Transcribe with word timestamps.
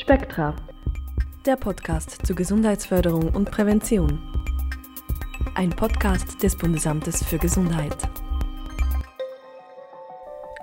Spektra, 0.00 0.54
der 1.44 1.56
Podcast 1.56 2.24
zur 2.26 2.34
Gesundheitsförderung 2.34 3.34
und 3.34 3.50
Prävention. 3.50 4.18
Ein 5.54 5.68
Podcast 5.68 6.42
des 6.42 6.56
Bundesamtes 6.56 7.22
für 7.22 7.36
Gesundheit. 7.36 7.94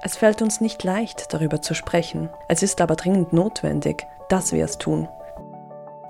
Es 0.01 0.17
fällt 0.17 0.41
uns 0.41 0.59
nicht 0.59 0.83
leicht, 0.83 1.35
darüber 1.35 1.61
zu 1.61 1.75
sprechen. 1.75 2.29
Es 2.49 2.63
ist 2.63 2.81
aber 2.81 2.95
dringend 2.95 3.31
notwendig, 3.31 4.07
dass 4.27 4.53
wir 4.53 4.65
es 4.65 4.79
tun. 4.79 5.07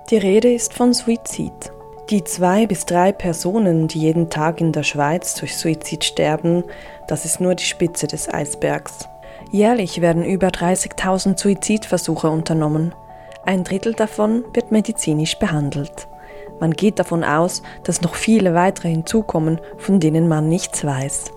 Die 0.08 0.16
Rede 0.16 0.50
ist 0.50 0.72
von 0.72 0.94
Suizid. 0.94 1.70
Die 2.08 2.24
zwei 2.24 2.66
bis 2.66 2.86
drei 2.86 3.12
Personen, 3.12 3.88
die 3.88 4.00
jeden 4.00 4.30
Tag 4.30 4.62
in 4.62 4.72
der 4.72 4.84
Schweiz 4.84 5.34
durch 5.34 5.54
Suizid 5.58 6.02
sterben, 6.02 6.64
das 7.08 7.26
ist 7.26 7.42
nur 7.42 7.54
die 7.54 7.64
Spitze 7.64 8.06
des 8.06 8.32
Eisbergs. 8.32 9.06
Jährlich 9.50 10.00
werden 10.00 10.24
über 10.24 10.48
30.000 10.48 11.38
Suizidversuche 11.38 12.30
unternommen. 12.30 12.94
Ein 13.44 13.64
Drittel 13.64 13.94
davon 13.94 14.44
wird 14.52 14.72
medizinisch 14.72 15.38
behandelt. 15.38 16.08
Man 16.60 16.72
geht 16.72 16.98
davon 16.98 17.24
aus, 17.24 17.62
dass 17.84 18.02
noch 18.02 18.14
viele 18.14 18.54
weitere 18.54 18.88
hinzukommen, 18.88 19.60
von 19.76 20.00
denen 20.00 20.28
man 20.28 20.48
nichts 20.48 20.84
weiß. 20.84 21.32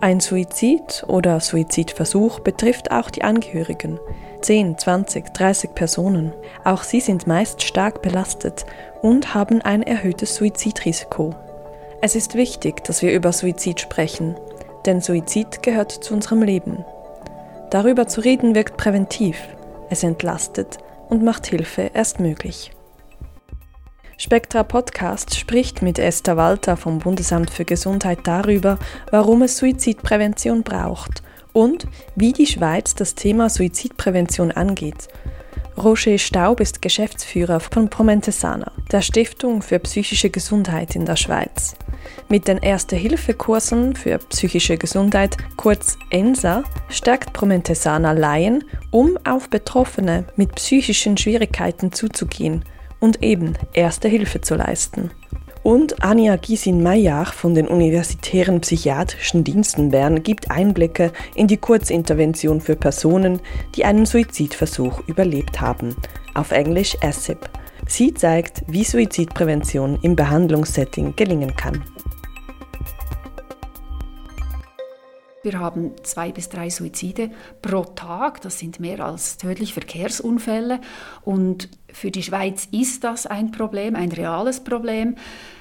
Ein 0.00 0.20
Suizid 0.20 1.04
oder 1.06 1.40
Suizidversuch 1.40 2.40
betrifft 2.40 2.90
auch 2.90 3.10
die 3.10 3.22
Angehörigen. 3.22 3.98
10, 4.42 4.76
20, 4.76 5.32
30 5.32 5.74
Personen. 5.74 6.32
Auch 6.64 6.82
sie 6.82 7.00
sind 7.00 7.26
meist 7.26 7.62
stark 7.62 8.02
belastet 8.02 8.66
und 9.00 9.34
haben 9.34 9.62
ein 9.62 9.82
erhöhtes 9.82 10.34
Suizidrisiko. 10.34 11.34
Es 12.02 12.16
ist 12.16 12.34
wichtig, 12.34 12.84
dass 12.84 13.00
wir 13.00 13.14
über 13.14 13.32
Suizid 13.32 13.80
sprechen, 13.80 14.36
denn 14.84 15.00
Suizid 15.00 15.62
gehört 15.62 15.92
zu 15.92 16.12
unserem 16.12 16.42
Leben. 16.42 16.84
Darüber 17.70 18.06
zu 18.06 18.20
reden 18.20 18.54
wirkt 18.54 18.76
präventiv, 18.76 19.38
es 19.88 20.02
entlastet 20.02 20.78
und 21.14 21.22
macht 21.22 21.46
Hilfe 21.46 21.92
erst 21.94 22.18
möglich. 22.18 22.72
Spektra 24.18 24.64
Podcast 24.64 25.36
spricht 25.36 25.80
mit 25.80 25.98
Esther 25.98 26.36
Walter 26.36 26.76
vom 26.76 26.98
Bundesamt 26.98 27.50
für 27.50 27.64
Gesundheit 27.64 28.20
darüber, 28.24 28.78
warum 29.10 29.42
es 29.42 29.56
Suizidprävention 29.58 30.62
braucht 30.62 31.22
und 31.52 31.86
wie 32.16 32.32
die 32.32 32.46
Schweiz 32.46 32.96
das 32.96 33.14
Thema 33.14 33.48
Suizidprävention 33.48 34.50
angeht. 34.50 35.08
Roger 35.76 36.18
Staub 36.18 36.60
ist 36.60 36.82
Geschäftsführer 36.82 37.58
von 37.58 37.90
Promentesana, 37.90 38.70
der 38.92 39.02
Stiftung 39.02 39.60
für 39.60 39.80
psychische 39.80 40.30
Gesundheit 40.30 40.94
in 40.94 41.04
der 41.04 41.16
Schweiz. 41.16 41.74
Mit 42.28 42.46
den 42.46 42.58
Erste-Hilfe-Kursen 42.58 43.96
für 43.96 44.18
psychische 44.18 44.76
Gesundheit, 44.76 45.36
kurz 45.56 45.98
ENSA, 46.10 46.62
stärkt 46.88 47.32
Promentesana 47.32 48.12
Laien, 48.12 48.62
um 48.92 49.18
auf 49.24 49.50
Betroffene 49.50 50.26
mit 50.36 50.54
psychischen 50.54 51.16
Schwierigkeiten 51.16 51.90
zuzugehen 51.90 52.64
und 53.00 53.22
eben 53.22 53.54
Erste 53.72 54.06
Hilfe 54.06 54.40
zu 54.40 54.54
leisten. 54.54 55.10
Und 55.64 56.04
Anja 56.04 56.36
Gysin-Mayer 56.36 57.24
von 57.24 57.54
den 57.54 57.66
Universitären 57.66 58.60
Psychiatrischen 58.60 59.44
Diensten 59.44 59.90
Bern 59.90 60.22
gibt 60.22 60.50
Einblicke 60.50 61.10
in 61.34 61.46
die 61.46 61.56
Kurzintervention 61.56 62.60
für 62.60 62.76
Personen, 62.76 63.40
die 63.74 63.86
einen 63.86 64.04
Suizidversuch 64.04 65.08
überlebt 65.08 65.62
haben, 65.62 65.96
auf 66.34 66.52
Englisch 66.52 66.98
ASIP. 67.02 67.48
Sie 67.86 68.12
zeigt, 68.12 68.62
wie 68.66 68.84
Suizidprävention 68.84 69.98
im 70.02 70.14
Behandlungssetting 70.16 71.16
gelingen 71.16 71.56
kann. 71.56 71.82
Wir 75.44 75.60
haben 75.60 75.92
zwei 76.02 76.32
bis 76.32 76.48
drei 76.48 76.70
Suizide 76.70 77.30
pro 77.60 77.84
Tag. 77.84 78.40
Das 78.40 78.58
sind 78.58 78.80
mehr 78.80 79.04
als 79.04 79.36
tödliche 79.36 79.74
Verkehrsunfälle. 79.74 80.80
Und 81.22 81.68
für 81.92 82.10
die 82.10 82.22
Schweiz 82.22 82.66
ist 82.70 83.04
das 83.04 83.26
ein 83.26 83.50
Problem, 83.50 83.94
ein 83.94 84.10
reales 84.10 84.64
Problem. 84.64 85.16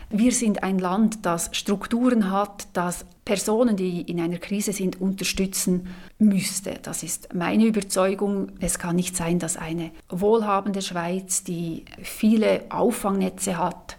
Wir 0.09 0.31
sind 0.31 0.64
ein 0.64 0.80
Land, 0.80 1.26
das 1.26 1.50
Strukturen 1.54 2.31
hat, 2.31 2.67
das 2.73 3.05
Personen, 3.26 3.76
die 3.76 4.02
in 4.02 4.21
einer 4.21 4.38
Krise 4.38 4.71
sind, 4.71 5.02
unterstützen 5.02 5.88
müsste. 6.17 6.76
Das 6.82 7.04
ist 7.04 7.33
meine 7.33 7.65
Überzeugung. 7.65 8.52
Es 8.60 8.80
kann 8.80 8.95
nicht 8.95 9.17
sein, 9.17 9.39
dass 9.39 9.58
eine 9.58 9.92
wohlhabende 10.10 10.82
Schweiz, 10.82 11.44
die 11.44 11.83
viele 12.02 12.61
Auffangnetze 12.70 13.58
hat, 13.58 13.98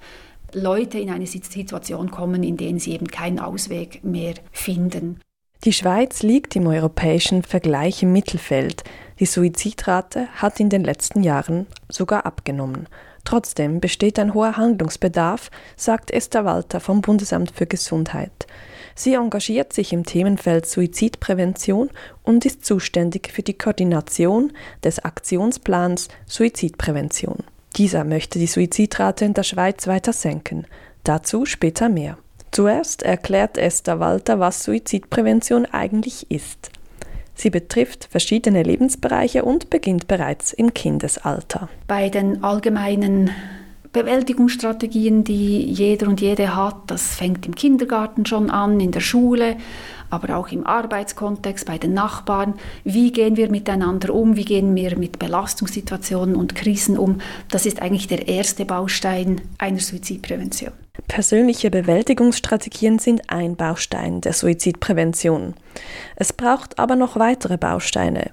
Leute 0.54 0.98
in 0.98 1.10
eine 1.10 1.26
Situation 1.26 2.10
kommen, 2.10 2.42
in 2.42 2.56
denen 2.56 2.78
sie 2.78 2.92
eben 2.92 3.08
keinen 3.08 3.40
Ausweg 3.40 4.04
mehr 4.04 4.34
finden. 4.52 5.20
Die 5.64 5.72
Schweiz 5.72 6.22
liegt 6.22 6.56
im 6.56 6.66
europäischen 6.66 7.42
Vergleich 7.42 8.02
im 8.02 8.12
Mittelfeld. 8.12 8.84
Die 9.18 9.24
Suizidrate 9.24 10.28
hat 10.34 10.60
in 10.60 10.68
den 10.68 10.84
letzten 10.84 11.22
Jahren 11.22 11.66
sogar 11.88 12.26
abgenommen. 12.26 12.86
Trotzdem 13.24 13.80
besteht 13.80 14.18
ein 14.18 14.34
hoher 14.34 14.58
Handlungsbedarf, 14.58 15.50
sagt 15.74 16.10
Esther 16.10 16.44
Walter 16.44 16.80
vom 16.80 17.00
Bundesamt 17.00 17.50
für 17.52 17.64
Gesundheit. 17.64 18.46
Sie 18.94 19.14
engagiert 19.14 19.72
sich 19.72 19.94
im 19.94 20.04
Themenfeld 20.04 20.66
Suizidprävention 20.66 21.88
und 22.22 22.44
ist 22.44 22.66
zuständig 22.66 23.30
für 23.32 23.42
die 23.42 23.56
Koordination 23.56 24.52
des 24.84 24.98
Aktionsplans 24.98 26.08
Suizidprävention. 26.26 27.38
Dieser 27.76 28.04
möchte 28.04 28.38
die 28.38 28.48
Suizidrate 28.48 29.24
in 29.24 29.32
der 29.32 29.44
Schweiz 29.44 29.86
weiter 29.86 30.12
senken. 30.12 30.66
Dazu 31.04 31.46
später 31.46 31.88
mehr. 31.88 32.18
Zuerst 32.54 33.02
erklärt 33.02 33.58
Esther 33.58 33.98
Walter, 33.98 34.38
was 34.38 34.62
Suizidprävention 34.62 35.66
eigentlich 35.66 36.30
ist. 36.30 36.70
Sie 37.34 37.50
betrifft 37.50 38.06
verschiedene 38.08 38.62
Lebensbereiche 38.62 39.44
und 39.44 39.70
beginnt 39.70 40.06
bereits 40.06 40.52
im 40.52 40.72
Kindesalter. 40.72 41.68
Bei 41.88 42.10
den 42.10 42.44
allgemeinen 42.44 43.32
Bewältigungsstrategien, 43.92 45.24
die 45.24 45.64
jeder 45.64 46.06
und 46.06 46.20
jede 46.20 46.54
hat, 46.54 46.76
das 46.86 47.16
fängt 47.16 47.44
im 47.44 47.56
Kindergarten 47.56 48.24
schon 48.24 48.50
an, 48.50 48.78
in 48.78 48.92
der 48.92 49.00
Schule, 49.00 49.56
aber 50.14 50.36
auch 50.36 50.48
im 50.48 50.66
Arbeitskontext, 50.66 51.66
bei 51.66 51.78
den 51.78 51.94
Nachbarn. 51.94 52.54
Wie 52.84 53.12
gehen 53.12 53.36
wir 53.36 53.50
miteinander 53.50 54.14
um? 54.14 54.36
Wie 54.36 54.44
gehen 54.44 54.74
wir 54.74 54.96
mit 54.96 55.18
Belastungssituationen 55.18 56.36
und 56.36 56.54
Krisen 56.54 56.96
um? 56.96 57.20
Das 57.50 57.66
ist 57.66 57.82
eigentlich 57.82 58.08
der 58.08 58.28
erste 58.28 58.64
Baustein 58.64 59.40
einer 59.58 59.80
Suizidprävention. 59.80 60.72
Persönliche 61.08 61.70
Bewältigungsstrategien 61.70 63.00
sind 63.00 63.28
ein 63.28 63.56
Baustein 63.56 64.20
der 64.20 64.32
Suizidprävention. 64.32 65.54
Es 66.14 66.32
braucht 66.32 66.78
aber 66.78 66.94
noch 66.94 67.16
weitere 67.16 67.58
Bausteine, 67.58 68.30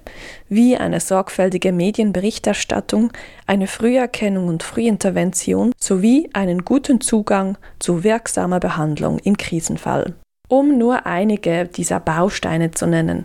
wie 0.48 0.76
eine 0.76 1.00
sorgfältige 1.00 1.72
Medienberichterstattung, 1.72 3.12
eine 3.46 3.66
Früherkennung 3.66 4.46
und 4.46 4.62
Frühintervention 4.62 5.72
sowie 5.76 6.30
einen 6.34 6.64
guten 6.64 7.00
Zugang 7.00 7.58
zu 7.80 8.04
wirksamer 8.04 8.60
Behandlung 8.60 9.18
im 9.18 9.36
Krisenfall. 9.36 10.14
Um 10.52 10.76
nur 10.76 11.06
einige 11.06 11.64
dieser 11.64 11.98
Bausteine 11.98 12.72
zu 12.72 12.86
nennen. 12.86 13.24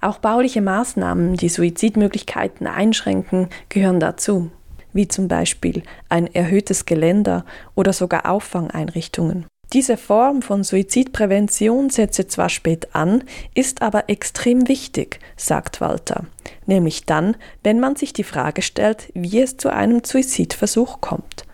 Auch 0.00 0.18
bauliche 0.18 0.60
Maßnahmen, 0.60 1.36
die 1.36 1.48
Suizidmöglichkeiten 1.48 2.66
einschränken, 2.66 3.46
gehören 3.68 4.00
dazu 4.00 4.50
wie 4.92 5.06
zum 5.06 5.28
Beispiel 5.28 5.82
ein 6.08 6.32
erhöhtes 6.34 6.84
Geländer 6.84 7.44
oder 7.74 7.92
sogar 7.92 8.28
Auffangeinrichtungen. 8.30 9.46
Diese 9.72 9.96
Form 9.96 10.42
von 10.42 10.64
Suizidprävention 10.64 11.90
setze 11.90 12.26
zwar 12.26 12.48
spät 12.48 12.94
an, 12.94 13.22
ist 13.54 13.82
aber 13.82 14.08
extrem 14.08 14.66
wichtig, 14.68 15.20
sagt 15.36 15.80
Walter, 15.80 16.26
nämlich 16.66 17.06
dann, 17.06 17.36
wenn 17.62 17.78
man 17.78 17.94
sich 17.94 18.12
die 18.12 18.24
Frage 18.24 18.62
stellt, 18.62 19.12
wie 19.14 19.40
es 19.40 19.58
zu 19.58 19.72
einem 19.72 20.02
Suizidversuch 20.02 21.00
kommt. 21.00 21.44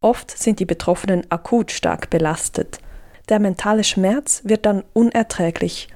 Oft 0.00 0.30
sind 0.30 0.60
die 0.60 0.66
Betroffenen 0.66 1.30
akut 1.30 1.72
stark 1.72 2.08
belastet. 2.08 2.78
Der 3.30 3.38
mentale 3.38 3.84
Schmerz 3.84 4.42
wird 4.44 4.66
dann 4.66 4.84
unerträglich 4.92 5.88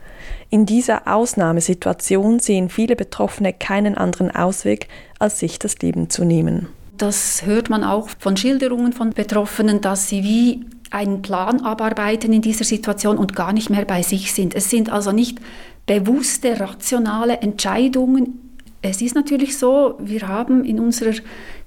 in 0.50 0.66
dieser 0.66 1.12
Ausnahmesituation 1.12 2.38
sehen 2.38 2.68
viele 2.68 2.96
Betroffene 2.96 3.52
keinen 3.52 3.96
anderen 3.96 4.30
Ausweg, 4.30 4.88
als 5.18 5.40
sich 5.40 5.58
das 5.58 5.78
Leben 5.78 6.10
zu 6.10 6.24
nehmen. 6.24 6.68
Das 6.96 7.44
hört 7.44 7.70
man 7.70 7.82
auch 7.82 8.08
von 8.18 8.36
Schilderungen 8.36 8.92
von 8.92 9.10
Betroffenen, 9.10 9.80
dass 9.80 10.08
sie 10.08 10.22
wie 10.22 10.64
einen 10.90 11.22
Plan 11.22 11.62
abarbeiten 11.62 12.32
in 12.32 12.40
dieser 12.40 12.64
Situation 12.64 13.18
und 13.18 13.34
gar 13.34 13.52
nicht 13.52 13.68
mehr 13.68 13.84
bei 13.84 14.02
sich 14.02 14.32
sind. 14.32 14.54
Es 14.54 14.70
sind 14.70 14.90
also 14.90 15.10
nicht 15.10 15.38
bewusste, 15.86 16.60
rationale 16.60 17.38
Entscheidungen 17.38 18.43
es 18.84 19.00
ist 19.00 19.14
natürlich 19.14 19.56
so, 19.56 19.94
wir 19.98 20.28
haben 20.28 20.64
in 20.64 20.78
unserer 20.78 21.14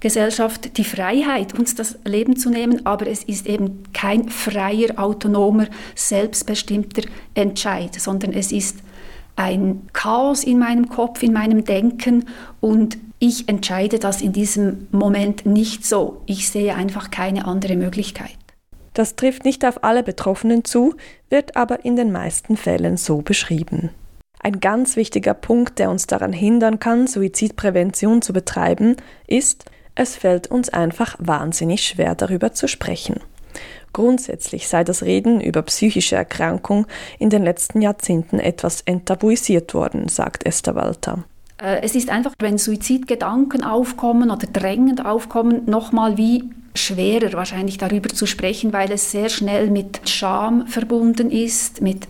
Gesellschaft 0.00 0.76
die 0.78 0.84
Freiheit, 0.84 1.58
uns 1.58 1.74
das 1.74 1.98
Leben 2.04 2.36
zu 2.36 2.48
nehmen, 2.48 2.86
aber 2.86 3.08
es 3.08 3.24
ist 3.24 3.46
eben 3.46 3.82
kein 3.92 4.28
freier, 4.28 4.98
autonomer, 4.98 5.66
selbstbestimmter 5.94 7.02
Entscheid, 7.34 7.94
sondern 7.94 8.32
es 8.32 8.52
ist 8.52 8.78
ein 9.34 9.82
Chaos 9.92 10.44
in 10.44 10.58
meinem 10.58 10.88
Kopf, 10.88 11.22
in 11.22 11.32
meinem 11.32 11.64
Denken 11.64 12.26
und 12.60 12.98
ich 13.18 13.48
entscheide 13.48 13.98
das 13.98 14.22
in 14.22 14.32
diesem 14.32 14.86
Moment 14.92 15.44
nicht 15.44 15.84
so. 15.84 16.22
Ich 16.26 16.48
sehe 16.48 16.74
einfach 16.76 17.10
keine 17.10 17.46
andere 17.46 17.74
Möglichkeit. 17.74 18.36
Das 18.94 19.16
trifft 19.16 19.44
nicht 19.44 19.64
auf 19.64 19.82
alle 19.82 20.02
Betroffenen 20.02 20.64
zu, 20.64 20.94
wird 21.30 21.56
aber 21.56 21.84
in 21.84 21.96
den 21.96 22.12
meisten 22.12 22.56
Fällen 22.56 22.96
so 22.96 23.22
beschrieben. 23.22 23.90
Ein 24.40 24.60
ganz 24.60 24.96
wichtiger 24.96 25.34
Punkt, 25.34 25.78
der 25.78 25.90
uns 25.90 26.06
daran 26.06 26.32
hindern 26.32 26.78
kann, 26.78 27.06
Suizidprävention 27.06 28.22
zu 28.22 28.32
betreiben, 28.32 28.96
ist, 29.26 29.64
es 29.94 30.16
fällt 30.16 30.46
uns 30.46 30.68
einfach 30.68 31.16
wahnsinnig 31.18 31.84
schwer 31.84 32.14
darüber 32.14 32.52
zu 32.52 32.68
sprechen. 32.68 33.20
Grundsätzlich 33.92 34.68
sei 34.68 34.84
das 34.84 35.02
Reden 35.02 35.40
über 35.40 35.62
psychische 35.62 36.14
Erkrankung 36.14 36.86
in 37.18 37.30
den 37.30 37.42
letzten 37.42 37.82
Jahrzehnten 37.82 38.38
etwas 38.38 38.82
enttabuisiert 38.82 39.74
worden, 39.74 40.08
sagt 40.08 40.46
Esther 40.46 40.76
Walter. 40.76 41.24
Äh, 41.60 41.80
es 41.82 41.94
ist 41.94 42.10
einfach, 42.10 42.32
wenn 42.38 42.58
Suizidgedanken 42.58 43.64
aufkommen 43.64 44.30
oder 44.30 44.46
drängend 44.46 45.04
aufkommen, 45.04 45.62
nochmal 45.66 46.16
wie 46.16 46.44
schwerer 46.74 47.32
wahrscheinlich 47.32 47.78
darüber 47.78 48.08
zu 48.08 48.26
sprechen, 48.26 48.72
weil 48.72 48.92
es 48.92 49.10
sehr 49.10 49.28
schnell 49.30 49.68
mit 49.70 50.08
Scham 50.08 50.66
verbunden 50.68 51.30
ist, 51.30 51.80
mit 51.80 52.06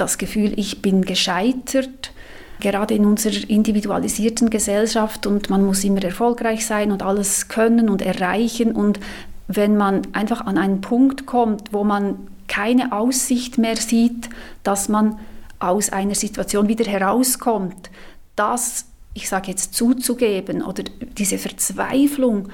das 0.00 0.18
Gefühl, 0.18 0.52
ich 0.58 0.82
bin 0.82 1.02
gescheitert, 1.02 2.12
gerade 2.60 2.94
in 2.94 3.04
unserer 3.06 3.48
individualisierten 3.48 4.50
Gesellschaft 4.50 5.26
und 5.26 5.50
man 5.50 5.64
muss 5.64 5.84
immer 5.84 6.02
erfolgreich 6.02 6.66
sein 6.66 6.92
und 6.92 7.02
alles 7.02 7.48
können 7.48 7.88
und 7.88 8.02
erreichen. 8.02 8.72
Und 8.72 9.00
wenn 9.48 9.76
man 9.76 10.02
einfach 10.12 10.42
an 10.46 10.58
einen 10.58 10.80
Punkt 10.80 11.26
kommt, 11.26 11.72
wo 11.72 11.84
man 11.84 12.28
keine 12.48 12.92
Aussicht 12.92 13.58
mehr 13.58 13.76
sieht, 13.76 14.28
dass 14.62 14.88
man 14.88 15.18
aus 15.58 15.90
einer 15.90 16.14
Situation 16.14 16.68
wieder 16.68 16.84
herauskommt, 16.84 17.90
das, 18.36 18.86
ich 19.14 19.28
sage 19.28 19.50
jetzt, 19.50 19.74
zuzugeben 19.74 20.62
oder 20.62 20.84
diese 21.18 21.38
Verzweiflung 21.38 22.48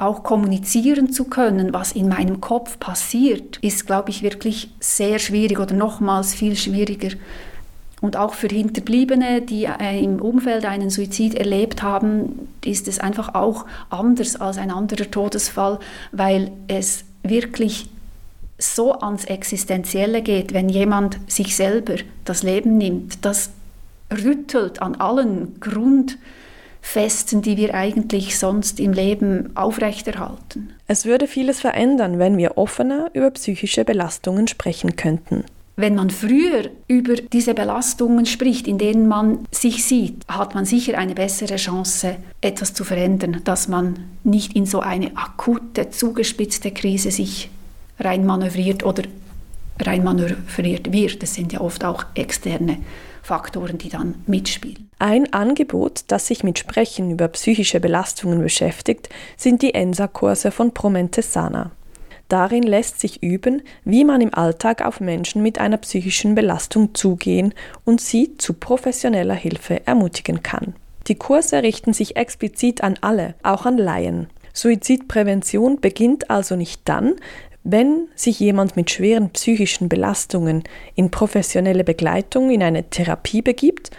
auch 0.00 0.22
kommunizieren 0.22 1.12
zu 1.12 1.24
können, 1.24 1.72
was 1.72 1.92
in 1.92 2.08
meinem 2.08 2.40
Kopf 2.40 2.78
passiert, 2.78 3.58
ist, 3.58 3.86
glaube 3.86 4.10
ich, 4.10 4.22
wirklich 4.22 4.70
sehr 4.80 5.18
schwierig 5.18 5.58
oder 5.58 5.74
nochmals 5.74 6.34
viel 6.34 6.56
schwieriger. 6.56 7.10
Und 8.00 8.16
auch 8.16 8.32
für 8.32 8.48
Hinterbliebene, 8.48 9.42
die 9.42 9.64
äh, 9.64 10.02
im 10.02 10.22
Umfeld 10.22 10.64
einen 10.64 10.88
Suizid 10.88 11.34
erlebt 11.34 11.82
haben, 11.82 12.48
ist 12.64 12.88
es 12.88 12.98
einfach 12.98 13.34
auch 13.34 13.66
anders 13.90 14.40
als 14.40 14.56
ein 14.56 14.70
anderer 14.70 15.10
Todesfall, 15.10 15.78
weil 16.12 16.50
es 16.66 17.04
wirklich 17.22 17.90
so 18.56 18.98
ans 19.00 19.26
Existenzielle 19.26 20.22
geht, 20.22 20.54
wenn 20.54 20.70
jemand 20.70 21.18
sich 21.30 21.56
selber 21.56 21.96
das 22.24 22.42
Leben 22.42 22.78
nimmt. 22.78 23.24
Das 23.24 23.50
rüttelt 24.10 24.80
an 24.80 24.94
allen 24.96 25.60
Grundfesten, 26.80 27.42
die 27.42 27.56
wir 27.56 27.74
eigentlich 27.74 28.38
sonst 28.38 28.80
im 28.80 28.92
Leben 28.92 29.56
aufrechterhalten. 29.56 30.72
Es 30.88 31.04
würde 31.04 31.28
vieles 31.28 31.60
verändern, 31.60 32.18
wenn 32.18 32.36
wir 32.36 32.58
offener 32.58 33.10
über 33.12 33.30
psychische 33.30 33.84
Belastungen 33.84 34.48
sprechen 34.48 34.96
könnten. 34.96 35.44
Wenn 35.76 35.94
man 35.94 36.10
früher 36.10 36.68
über 36.88 37.14
diese 37.14 37.54
Belastungen 37.54 38.26
spricht, 38.26 38.66
in 38.66 38.76
denen 38.76 39.06
man 39.06 39.46
sich 39.52 39.84
sieht, 39.84 40.24
hat 40.28 40.54
man 40.54 40.64
sicher 40.64 40.98
eine 40.98 41.14
bessere 41.14 41.56
Chance, 41.56 42.16
etwas 42.40 42.74
zu 42.74 42.84
verändern, 42.84 43.40
dass 43.44 43.68
man 43.68 44.04
nicht 44.24 44.54
in 44.56 44.66
so 44.66 44.80
eine 44.80 45.16
akute, 45.16 45.90
zugespitzte 45.90 46.72
Krise 46.72 47.12
sich 47.12 47.50
reinmanövriert 47.98 48.82
oder 48.84 49.04
reinmanövriert 49.86 50.92
wird. 50.92 51.22
Das 51.22 51.34
sind 51.34 51.52
ja 51.52 51.60
oft 51.60 51.84
auch 51.84 52.04
externe 52.14 52.78
Faktoren, 53.22 53.78
die 53.78 53.88
dann 53.88 54.16
mitspielen. 54.26 54.90
Ein 54.98 55.32
Angebot, 55.32 56.04
das 56.08 56.26
sich 56.26 56.42
mit 56.44 56.58
Sprechen 56.58 57.10
über 57.10 57.28
psychische 57.28 57.80
Belastungen 57.80 58.42
beschäftigt, 58.42 59.08
sind 59.36 59.62
die 59.62 59.74
ENSA-Kurse 59.74 60.50
von 60.50 60.74
Promentesana. 60.74 61.70
Darin 62.28 62.62
lässt 62.62 63.00
sich 63.00 63.22
üben, 63.22 63.62
wie 63.84 64.04
man 64.04 64.20
im 64.20 64.32
Alltag 64.32 64.86
auf 64.86 65.00
Menschen 65.00 65.42
mit 65.42 65.58
einer 65.58 65.78
psychischen 65.78 66.36
Belastung 66.36 66.94
zugehen 66.94 67.54
und 67.84 68.00
sie 68.00 68.36
zu 68.36 68.54
professioneller 68.54 69.34
Hilfe 69.34 69.84
ermutigen 69.86 70.42
kann. 70.42 70.74
Die 71.08 71.16
Kurse 71.16 71.62
richten 71.62 71.92
sich 71.92 72.16
explizit 72.16 72.84
an 72.84 72.96
alle, 73.00 73.34
auch 73.42 73.66
an 73.66 73.78
Laien. 73.78 74.28
Suizidprävention 74.52 75.80
beginnt 75.80 76.30
also 76.30 76.54
nicht 76.54 76.82
dann, 76.84 77.14
wenn 77.62 78.08
sich 78.14 78.40
jemand 78.40 78.76
mit 78.76 78.90
schweren 78.90 79.30
psychischen 79.30 79.88
Belastungen 79.88 80.64
in 80.94 81.10
professionelle 81.10 81.84
Begleitung 81.84 82.50
in 82.50 82.62
eine 82.62 82.88
Therapie 82.88 83.42
begibt, 83.42 83.90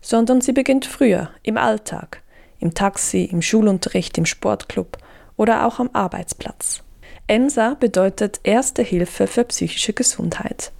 sondern 0.00 0.40
sie 0.40 0.52
beginnt 0.52 0.86
früher, 0.86 1.30
im 1.42 1.56
Alltag, 1.56 2.22
im 2.58 2.74
Taxi, 2.74 3.24
im 3.24 3.42
Schulunterricht, 3.42 4.18
im 4.18 4.26
Sportclub 4.26 4.98
oder 5.36 5.66
auch 5.66 5.78
am 5.78 5.90
Arbeitsplatz. 5.92 6.82
ENSA 7.26 7.74
bedeutet 7.74 8.40
Erste 8.44 8.82
Hilfe 8.82 9.26
für 9.26 9.44
psychische 9.44 9.92
Gesundheit. 9.92 10.72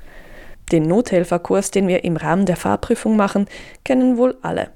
Den 0.71 0.85
Nothelferkurs, 0.85 1.71
den 1.71 1.89
wir 1.89 2.05
im 2.05 2.17
Rahmen 2.17 2.47
der 2.47 2.57
Fahrprüfung 2.57 3.17
machen, 3.17 3.47
kennen 3.85 4.17
wohl 4.17 4.37
alle. 4.43 4.71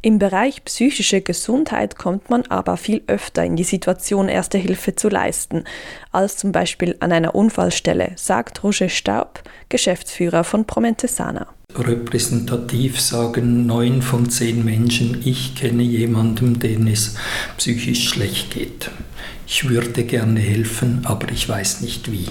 Im 0.00 0.20
Bereich 0.20 0.64
psychische 0.64 1.22
Gesundheit 1.22 1.98
kommt 1.98 2.30
man 2.30 2.44
aber 2.46 2.76
viel 2.76 3.02
öfter 3.08 3.44
in 3.44 3.56
die 3.56 3.64
Situation, 3.64 4.28
Erste 4.28 4.56
Hilfe 4.56 4.94
zu 4.94 5.08
leisten, 5.08 5.64
als 6.12 6.36
zum 6.36 6.52
Beispiel 6.52 6.96
an 7.00 7.10
einer 7.10 7.34
Unfallstelle, 7.34 8.12
sagt 8.14 8.62
Roger 8.62 8.88
Staub, 8.88 9.42
Geschäftsführer 9.68 10.44
von 10.44 10.66
Promentesana. 10.66 11.48
Repräsentativ 11.74 13.00
sagen 13.00 13.66
neun 13.66 14.00
von 14.00 14.30
zehn 14.30 14.64
Menschen, 14.64 15.20
ich 15.24 15.56
kenne 15.56 15.82
jemanden, 15.82 16.60
den 16.60 16.86
es 16.86 17.16
psychisch 17.56 18.08
schlecht 18.08 18.52
geht 18.52 18.90
ich 19.50 19.66
würde 19.66 20.04
gerne 20.04 20.40
helfen, 20.40 21.00
aber 21.04 21.32
ich 21.32 21.48
weiß 21.48 21.80
nicht 21.80 22.12
wie. 22.12 22.26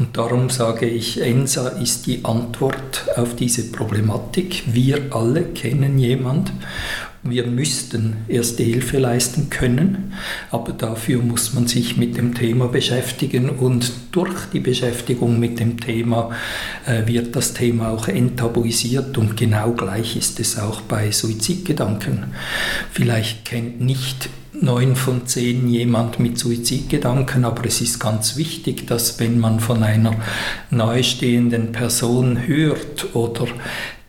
Und 0.00 0.16
darum 0.16 0.50
sage 0.50 0.86
ich, 0.86 1.20
ENSA 1.20 1.68
ist 1.68 2.06
die 2.06 2.24
Antwort 2.24 3.06
auf 3.14 3.36
diese 3.36 3.70
Problematik. 3.70 4.64
Wir 4.66 5.14
alle 5.14 5.44
kennen 5.44 6.00
jemand. 6.00 6.50
Wir 7.30 7.46
müssten 7.46 8.16
erste 8.28 8.62
Hilfe 8.62 8.98
leisten 8.98 9.50
können, 9.50 10.14
aber 10.50 10.72
dafür 10.72 11.20
muss 11.22 11.54
man 11.54 11.66
sich 11.66 11.96
mit 11.96 12.16
dem 12.16 12.34
Thema 12.34 12.68
beschäftigen 12.68 13.50
und 13.50 13.92
durch 14.12 14.46
die 14.52 14.60
Beschäftigung 14.60 15.38
mit 15.38 15.60
dem 15.60 15.78
Thema 15.78 16.30
äh, 16.86 17.06
wird 17.06 17.36
das 17.36 17.54
Thema 17.54 17.90
auch 17.90 18.08
enttabuisiert 18.08 19.18
und 19.18 19.36
genau 19.36 19.72
gleich 19.72 20.16
ist 20.16 20.40
es 20.40 20.58
auch 20.58 20.80
bei 20.82 21.10
Suizidgedanken. 21.10 22.34
Vielleicht 22.92 23.44
kennt 23.44 23.80
nicht 23.80 24.28
neun 24.60 24.96
von 24.96 25.26
zehn 25.26 25.68
jemand 25.68 26.18
mit 26.18 26.38
Suizidgedanken, 26.38 27.44
aber 27.44 27.66
es 27.66 27.80
ist 27.80 27.98
ganz 27.98 28.36
wichtig, 28.36 28.86
dass 28.86 29.20
wenn 29.20 29.38
man 29.38 29.60
von 29.60 29.82
einer 29.82 30.14
nahestehenden 30.70 31.72
Person 31.72 32.46
hört 32.46 33.14
oder 33.14 33.46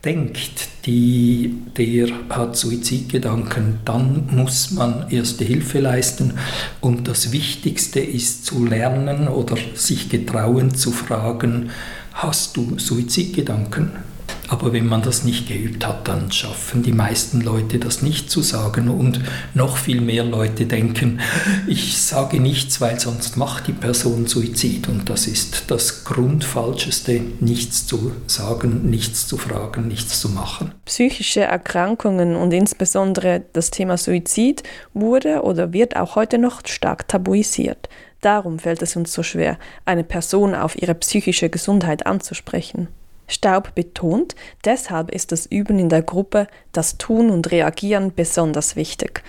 denkt, 0.04 0.68
die, 0.86 1.54
der 1.76 2.08
hat 2.30 2.56
Suizidgedanken, 2.56 3.80
dann 3.84 4.28
muss 4.30 4.70
man 4.70 5.10
erste 5.10 5.44
Hilfe 5.44 5.80
leisten. 5.80 6.34
Und 6.80 7.06
das 7.06 7.32
Wichtigste 7.32 8.00
ist 8.00 8.46
zu 8.46 8.64
lernen 8.64 9.28
oder 9.28 9.56
sich 9.74 10.08
getrauen 10.08 10.74
zu 10.74 10.90
fragen, 10.90 11.70
hast 12.12 12.56
du 12.56 12.78
Suizidgedanken? 12.78 14.09
Aber 14.50 14.72
wenn 14.72 14.86
man 14.86 15.00
das 15.00 15.22
nicht 15.22 15.46
geübt 15.46 15.86
hat, 15.86 16.08
dann 16.08 16.32
schaffen 16.32 16.82
die 16.82 16.92
meisten 16.92 17.40
Leute 17.40 17.78
das 17.78 18.02
nicht 18.02 18.30
zu 18.30 18.42
sagen 18.42 18.88
und 18.88 19.20
noch 19.54 19.76
viel 19.76 20.00
mehr 20.00 20.24
Leute 20.24 20.66
denken, 20.66 21.20
ich 21.68 22.02
sage 22.02 22.40
nichts, 22.40 22.80
weil 22.80 22.98
sonst 22.98 23.36
macht 23.36 23.68
die 23.68 23.72
Person 23.72 24.26
Suizid. 24.26 24.88
Und 24.88 25.08
das 25.08 25.28
ist 25.28 25.70
das 25.70 26.04
Grundfalscheste, 26.04 27.20
nichts 27.38 27.86
zu 27.86 28.12
sagen, 28.26 28.90
nichts 28.90 29.28
zu 29.28 29.38
fragen, 29.38 29.86
nichts 29.86 30.20
zu 30.20 30.28
machen. 30.28 30.74
Psychische 30.84 31.42
Erkrankungen 31.42 32.34
und 32.34 32.52
insbesondere 32.52 33.42
das 33.52 33.70
Thema 33.70 33.96
Suizid 33.96 34.64
wurde 34.94 35.42
oder 35.42 35.72
wird 35.72 35.94
auch 35.94 36.16
heute 36.16 36.38
noch 36.38 36.62
stark 36.66 37.06
tabuisiert. 37.06 37.88
Darum 38.20 38.58
fällt 38.58 38.82
es 38.82 38.96
uns 38.96 39.12
so 39.12 39.22
schwer, 39.22 39.58
eine 39.84 40.04
Person 40.04 40.56
auf 40.56 40.76
ihre 40.80 40.94
psychische 40.96 41.48
Gesundheit 41.50 42.04
anzusprechen. 42.04 42.88
Staub 43.30 43.74
betont, 43.74 44.34
deshalb 44.64 45.10
ist 45.10 45.32
das 45.32 45.46
Üben 45.46 45.78
in 45.78 45.88
der 45.88 46.02
Gruppe, 46.02 46.48
das 46.72 46.98
Tun 46.98 47.30
und 47.30 47.50
Reagieren 47.50 48.12
besonders 48.14 48.76
wichtig. 48.76 49.22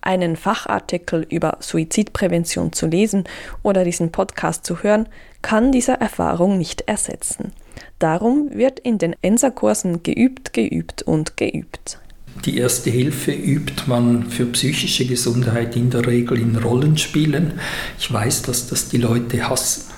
Einen 0.00 0.36
Fachartikel 0.36 1.26
über 1.28 1.58
Suizidprävention 1.60 2.72
zu 2.72 2.86
lesen 2.86 3.24
oder 3.62 3.84
diesen 3.84 4.12
Podcast 4.12 4.64
zu 4.64 4.82
hören, 4.82 5.08
kann 5.42 5.72
diese 5.72 6.00
Erfahrung 6.00 6.56
nicht 6.56 6.82
ersetzen. 6.82 7.52
Darum 7.98 8.50
wird 8.52 8.78
in 8.78 8.98
den 8.98 9.14
ENSA-Kursen 9.22 10.02
geübt, 10.02 10.52
geübt 10.52 11.02
und 11.02 11.36
geübt. 11.36 11.98
Die 12.44 12.58
erste 12.58 12.90
Hilfe 12.90 13.32
übt 13.32 13.82
man 13.86 14.30
für 14.30 14.46
psychische 14.46 15.04
Gesundheit 15.06 15.74
in 15.74 15.90
der 15.90 16.06
Regel 16.06 16.38
in 16.38 16.54
Rollenspielen. 16.54 17.58
Ich 17.98 18.12
weiß, 18.12 18.42
dass 18.42 18.68
das 18.68 18.88
die 18.88 18.98
Leute 18.98 19.48
hassen 19.48 19.97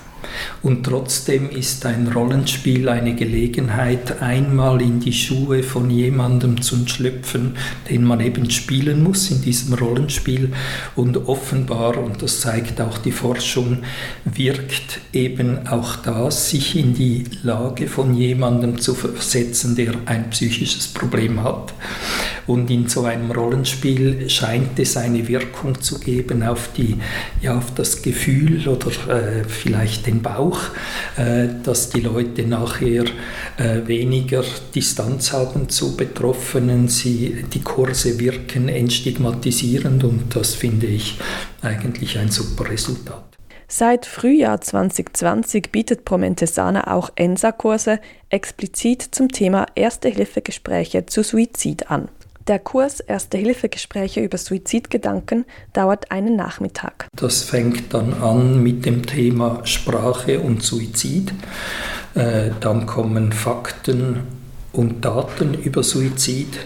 Und 0.61 0.83
trotzdem 0.85 1.49
ist 1.49 1.85
ein 1.85 2.07
Rollenspiel 2.07 2.89
eine 2.89 3.15
Gelegenheit, 3.15 4.21
einmal 4.21 4.81
in 4.81 4.99
die 4.99 5.13
Schuhe 5.13 5.63
von 5.63 5.89
jemandem 5.89 6.61
zu 6.61 6.87
schlüpfen, 6.87 7.55
den 7.89 8.03
man 8.03 8.19
eben 8.19 8.49
spielen 8.49 9.03
muss 9.03 9.31
in 9.31 9.41
diesem 9.41 9.73
Rollenspiel. 9.73 10.51
Und 10.95 11.27
offenbar, 11.27 11.97
und 11.97 12.21
das 12.21 12.41
zeigt 12.41 12.81
auch 12.81 12.97
die 12.97 13.11
Forschung, 13.11 13.79
wirkt 14.25 14.99
eben 15.13 15.67
auch 15.67 15.97
das, 15.97 16.49
sich 16.49 16.75
in 16.75 16.93
die 16.93 17.23
Lage 17.43 17.87
von 17.87 18.15
jemandem 18.15 18.79
zu 18.79 18.93
versetzen, 18.93 19.75
der 19.75 19.93
ein 20.05 20.29
psychisches 20.29 20.87
Problem 20.87 21.43
hat. 21.43 21.73
Und 22.47 22.69
in 22.69 22.87
so 22.87 23.03
einem 23.05 23.31
Rollenspiel 23.31 24.29
scheint 24.29 24.77
es 24.79 24.97
eine 24.97 25.27
Wirkung 25.27 25.79
zu 25.79 25.99
geben 25.99 26.43
auf, 26.43 26.69
die, 26.75 26.97
ja, 27.41 27.57
auf 27.57 27.73
das 27.75 28.01
Gefühl 28.01 28.67
oder 28.67 28.89
äh, 29.09 29.43
vielleicht 29.47 30.07
den 30.07 30.20
Bauch, 30.21 30.59
äh, 31.17 31.47
dass 31.63 31.89
die 31.89 32.01
Leute 32.01 32.43
nachher 32.43 33.05
äh, 33.57 33.85
weniger 33.85 34.43
Distanz 34.73 35.33
haben 35.33 35.69
zu 35.69 35.95
Betroffenen. 35.95 36.87
Sie, 36.87 37.45
die 37.53 37.61
Kurse 37.61 38.19
wirken 38.19 38.69
entstigmatisierend 38.69 40.03
und 40.03 40.35
das 40.35 40.55
finde 40.55 40.87
ich 40.87 41.19
eigentlich 41.61 42.17
ein 42.17 42.31
super 42.31 42.69
Resultat. 42.69 43.31
Seit 43.73 44.05
Frühjahr 44.05 44.59
2020 44.59 45.71
bietet 45.71 46.03
Promentesana 46.03 46.93
auch 46.93 47.09
ENSA-Kurse 47.15 47.99
explizit 48.29 49.01
zum 49.01 49.29
Thema 49.29 49.65
Erste-Hilfe-Gespräche 49.75 51.05
zu 51.05 51.23
Suizid 51.23 51.89
an. 51.89 52.09
Der 52.47 52.57
Kurs 52.57 53.01
Erste-Hilfe-Gespräche 53.01 54.19
über 54.21 54.37
Suizidgedanken 54.37 55.45
dauert 55.73 56.11
einen 56.11 56.35
Nachmittag. 56.35 57.07
Das 57.15 57.43
fängt 57.43 57.93
dann 57.93 58.13
an 58.15 58.63
mit 58.63 58.85
dem 58.85 59.05
Thema 59.05 59.61
Sprache 59.65 60.39
und 60.39 60.63
Suizid. 60.63 61.33
Äh, 62.15 62.49
dann 62.59 62.87
kommen 62.87 63.31
Fakten 63.31 64.21
und 64.73 65.05
Daten 65.05 65.53
über 65.53 65.83
Suizid. 65.83 66.65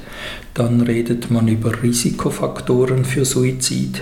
Dann 0.54 0.80
redet 0.80 1.30
man 1.30 1.50
über 1.50 1.84
Risikofaktoren 1.84 3.04
für 3.04 3.26
Suizid. 3.26 4.02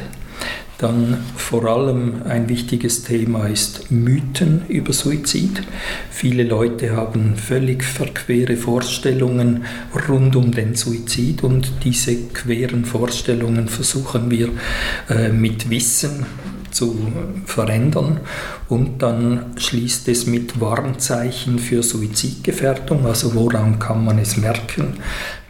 Dann 0.83 1.23
vor 1.37 1.63
allem 1.63 2.23
ein 2.25 2.49
wichtiges 2.49 3.03
Thema 3.03 3.47
ist 3.47 3.89
Mythen 3.89 4.63
über 4.67 4.91
Suizid. 4.91 5.63
Viele 6.11 6.43
Leute 6.43 6.93
haben 6.93 7.37
völlig 7.37 7.85
verquere 7.85 8.57
Vorstellungen 8.57 9.63
rund 10.09 10.35
um 10.35 10.51
den 10.51 10.75
Suizid 10.75 11.41
und 11.41 11.71
diese 11.85 12.17
queren 12.33 12.83
Vorstellungen 12.83 13.69
versuchen 13.69 14.29
wir 14.29 14.49
äh, 15.09 15.29
mit 15.29 15.69
Wissen 15.69 16.25
zu 16.71 16.99
verändern. 17.45 18.19
Und 18.67 19.01
dann 19.01 19.53
schließt 19.55 20.09
es 20.09 20.27
mit 20.27 20.59
Warnzeichen 20.59 21.59
für 21.59 21.81
Suizidgefährdung, 21.81 23.05
also 23.05 23.33
woran 23.35 23.79
kann 23.79 24.03
man 24.03 24.19
es 24.19 24.35
merken, 24.35 24.97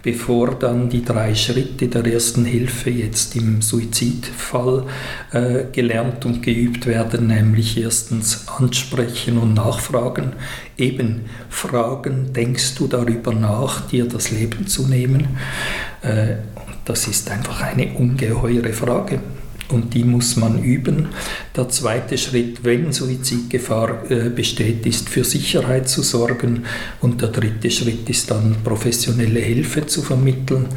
bevor 0.03 0.55
dann 0.55 0.89
die 0.89 1.03
drei 1.03 1.33
Schritte 1.33 1.87
der 1.87 2.05
ersten 2.05 2.43
Hilfe 2.43 2.89
jetzt 2.89 3.35
im 3.37 3.61
Suizidfall 3.61 4.83
äh, 5.31 5.63
gelernt 5.71 6.25
und 6.25 6.43
geübt 6.43 6.85
werden, 6.85 7.27
nämlich 7.27 7.77
erstens 7.77 8.47
ansprechen 8.49 9.37
und 9.37 9.53
nachfragen, 9.53 10.33
eben 10.77 11.21
fragen, 11.49 12.33
denkst 12.33 12.75
du 12.75 12.87
darüber 12.87 13.33
nach, 13.33 13.87
dir 13.87 14.05
das 14.05 14.29
Leben 14.29 14.67
zu 14.67 14.87
nehmen? 14.87 15.37
Äh, 16.01 16.35
das 16.83 17.07
ist 17.07 17.31
einfach 17.31 17.61
eine 17.61 17.93
ungeheure 17.93 18.73
Frage 18.73 19.21
und 19.69 19.93
die 19.93 20.03
muss 20.03 20.35
man 20.35 20.63
üben. 20.63 21.09
Der 21.55 21.69
zweite 21.69 22.17
Schritt, 22.17 22.63
wenn 22.63 22.91
Suizidgefahr 22.91 24.09
äh, 24.11 24.29
besteht, 24.29 24.85
ist 24.85 25.09
für 25.09 25.23
Sicherheit 25.23 25.87
zu 25.89 26.01
sorgen 26.01 26.65
und 27.01 27.21
der 27.21 27.29
dritte 27.29 27.69
Schritt 27.71 28.09
ist 28.09 28.31
dann 28.31 28.57
professionelle 28.63 29.39
Hilfe 29.39 29.85
zu 29.85 30.01
vermitteln. 30.01 30.67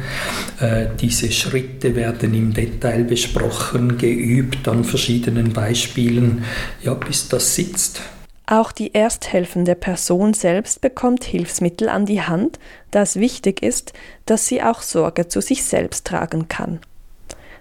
Äh, 0.59 0.87
diese 0.99 1.31
Schritte 1.31 1.95
werden 1.95 2.33
im 2.33 2.53
Detail 2.53 3.03
besprochen, 3.03 3.97
geübt 3.97 4.67
an 4.67 4.83
verschiedenen 4.83 5.53
Beispielen, 5.53 6.43
ja, 6.83 6.93
bis 6.93 7.29
das 7.29 7.55
sitzt. 7.55 8.01
Auch 8.49 8.71
die 8.71 8.93
ersthelfende 8.93 9.75
Person 9.75 10.33
selbst 10.33 10.79
bekommt 10.79 11.25
Hilfsmittel 11.25 11.89
an 11.89 12.05
die 12.05 12.21
Hand, 12.21 12.59
da 12.91 13.01
es 13.01 13.17
wichtig 13.17 13.61
ist, 13.61 13.91
dass 14.25 14.47
sie 14.47 14.63
auch 14.63 14.81
Sorge 14.81 15.27
zu 15.27 15.41
sich 15.41 15.65
selbst 15.65 16.07
tragen 16.07 16.47
kann. 16.47 16.79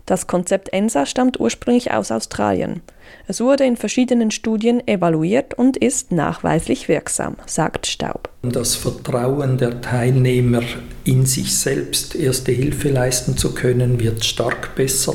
Das 0.06 0.28
Konzept 0.28 0.72
ENSA 0.72 1.04
stammt 1.04 1.40
ursprünglich 1.40 1.90
aus 1.90 2.12
Australien. 2.12 2.80
Es 3.26 3.40
wurde 3.40 3.64
in 3.64 3.76
verschiedenen 3.76 4.30
Studien 4.30 4.86
evaluiert 4.86 5.54
und 5.54 5.76
ist 5.76 6.12
nachweislich 6.12 6.86
wirksam, 6.86 7.36
sagt 7.46 7.88
Staub. 7.88 8.28
Das 8.42 8.76
Vertrauen 8.76 9.58
der 9.58 9.80
Teilnehmer 9.80 10.62
in 11.02 11.26
sich 11.26 11.58
selbst 11.58 12.14
erste 12.14 12.52
Hilfe 12.52 12.90
leisten 12.90 13.36
zu 13.36 13.52
können, 13.52 13.98
wird 13.98 14.24
stark 14.24 14.76
besser. 14.76 15.14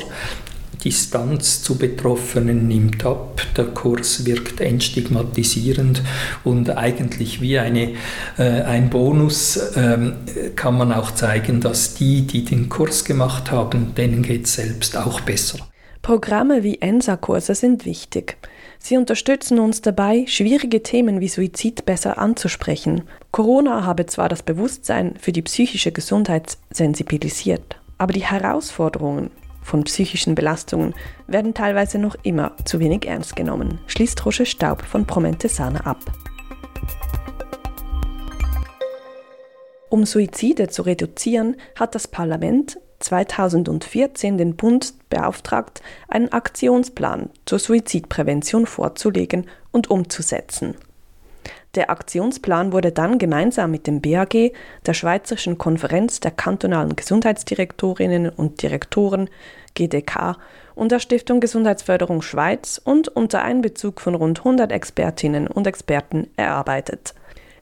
Distanz 0.84 1.62
zu 1.62 1.78
Betroffenen 1.78 2.68
nimmt 2.68 3.06
ab, 3.06 3.42
der 3.56 3.66
Kurs 3.66 4.26
wirkt 4.26 4.62
entstigmatisierend 4.62 6.02
und 6.44 6.70
eigentlich 6.70 7.42
wie 7.42 7.60
eine, 7.60 7.94
äh, 8.38 8.62
ein 8.64 8.90
Bonus 8.90 9.58
äh, 9.58 10.12
kann 10.56 10.78
man 10.78 10.92
auch 10.92 11.12
zeigen, 11.12 11.62
dass 11.62 11.94
die, 11.94 12.24
die 12.24 12.46
den 12.46 12.70
Kurs 12.70 13.06
gemacht 13.06 13.52
haben, 13.52 13.94
denen 13.96 14.24
geht 14.24 14.46
es 14.46 14.56
selbst 14.56 14.98
auch 14.98 15.22
besser. 15.22 15.60
Programme 16.02 16.64
wie 16.64 16.80
ENSA-Kurse 16.82 17.54
sind 17.54 17.86
wichtig. 17.86 18.38
Sie 18.80 18.98
unterstützen 18.98 19.60
uns 19.60 19.82
dabei, 19.82 20.26
schwierige 20.28 20.82
Themen 20.82 21.20
wie 21.20 21.28
Suizid 21.28 21.86
besser 21.86 22.18
anzusprechen. 22.18 23.04
Corona 23.32 23.86
habe 23.86 24.08
zwar 24.08 24.28
das 24.28 24.42
Bewusstsein 24.42 25.14
für 25.20 25.32
die 25.32 25.44
psychische 25.44 25.92
Gesundheit 25.92 26.58
sensibilisiert, 26.72 27.80
aber 28.00 28.14
die 28.14 28.26
Herausforderungen, 28.26 29.30
von 29.62 29.84
psychischen 29.84 30.36
Belastungen 30.36 30.94
werden 31.28 31.54
teilweise 31.54 32.00
noch 32.00 32.16
immer 32.24 32.56
zu 32.66 32.80
wenig 32.80 33.08
ernst 33.08 33.36
genommen, 33.36 33.80
schließt 33.88 34.26
Roger 34.26 34.46
Staub 34.46 34.82
von 34.84 35.06
Promente 35.06 35.50
Sana 35.50 35.82
ab. 35.82 36.00
Um 39.90 40.06
Suizide 40.06 40.70
zu 40.70 40.84
reduzieren, 40.84 41.58
hat 41.76 41.96
das 41.96 42.08
Parlament 42.08 42.78
2014 43.00 44.38
den 44.38 44.56
Bund 44.56 44.94
beauftragt, 45.10 45.82
einen 46.08 46.32
Aktionsplan 46.32 47.30
zur 47.46 47.60
Suizidprävention 47.60 48.66
vorzulegen 48.66 49.48
und 49.72 49.90
umzusetzen. 49.90 50.76
Der 51.76 51.90
Aktionsplan 51.90 52.74
wurde 52.74 52.92
dann 52.92 53.18
gemeinsam 53.18 53.72
mit 53.72 53.88
dem 53.88 54.02
BAG, 54.02 54.52
der 54.86 54.94
Schweizerischen 54.94 55.58
Konferenz 55.58 56.20
der 56.20 56.32
kantonalen 56.32 56.98
Gesundheitsdirektorinnen 56.98 58.30
und 58.30 58.62
Direktoren 58.62 59.30
GDK 59.74 60.38
und 60.76 60.92
der 60.92 61.00
Stiftung 61.00 61.40
Gesundheitsförderung 61.40 62.22
Schweiz 62.22 62.82
und 62.84 63.08
unter 63.08 63.42
Einbezug 63.44 64.02
von 64.02 64.16
rund 64.16 64.40
100 64.40 64.70
Expertinnen 64.72 65.48
und 65.48 65.66
Experten 65.66 66.28
erarbeitet. 66.36 67.14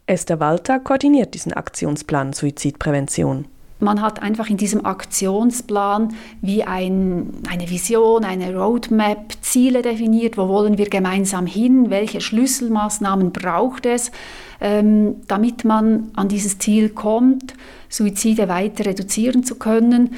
Esther 0.07 0.39
Walter 0.39 0.79
koordiniert 0.79 1.35
diesen 1.35 1.53
Aktionsplan 1.53 2.33
Suizidprävention. 2.33 3.45
Man 3.79 4.01
hat 4.01 4.21
einfach 4.21 4.49
in 4.49 4.57
diesem 4.57 4.85
Aktionsplan 4.85 6.13
wie 6.41 6.63
ein, 6.63 7.29
eine 7.49 7.69
Vision, 7.69 8.25
eine 8.25 8.53
Roadmap, 8.53 9.33
Ziele 9.41 9.81
definiert, 9.81 10.37
wo 10.37 10.49
wollen 10.49 10.77
wir 10.77 10.89
gemeinsam 10.89 11.45
hin, 11.45 11.89
welche 11.89 12.19
Schlüsselmaßnahmen 12.19 13.31
braucht 13.31 13.85
es, 13.85 14.11
ähm, 14.59 15.15
damit 15.27 15.63
man 15.63 16.11
an 16.15 16.27
dieses 16.27 16.59
Ziel 16.59 16.89
kommt, 16.89 17.53
Suizide 17.87 18.49
weiter 18.49 18.85
reduzieren 18.85 19.43
zu 19.43 19.55
können. 19.55 20.15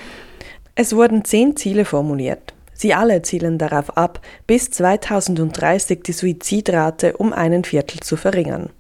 Es 0.74 0.96
wurden 0.96 1.24
zehn 1.24 1.56
Ziele 1.56 1.86
formuliert. 1.86 2.54
Sie 2.74 2.96
alle 2.96 3.22
zielen 3.22 3.60
darauf 3.60 3.96
ab, 3.96 4.22
bis 4.48 4.72
2030 4.72 6.02
die 6.02 6.14
Suizidrate 6.14 7.16
um 7.18 7.32
einen 7.32 7.64
Viertel 7.64 8.00
zu 8.00 8.18
verringern. 8.18 8.72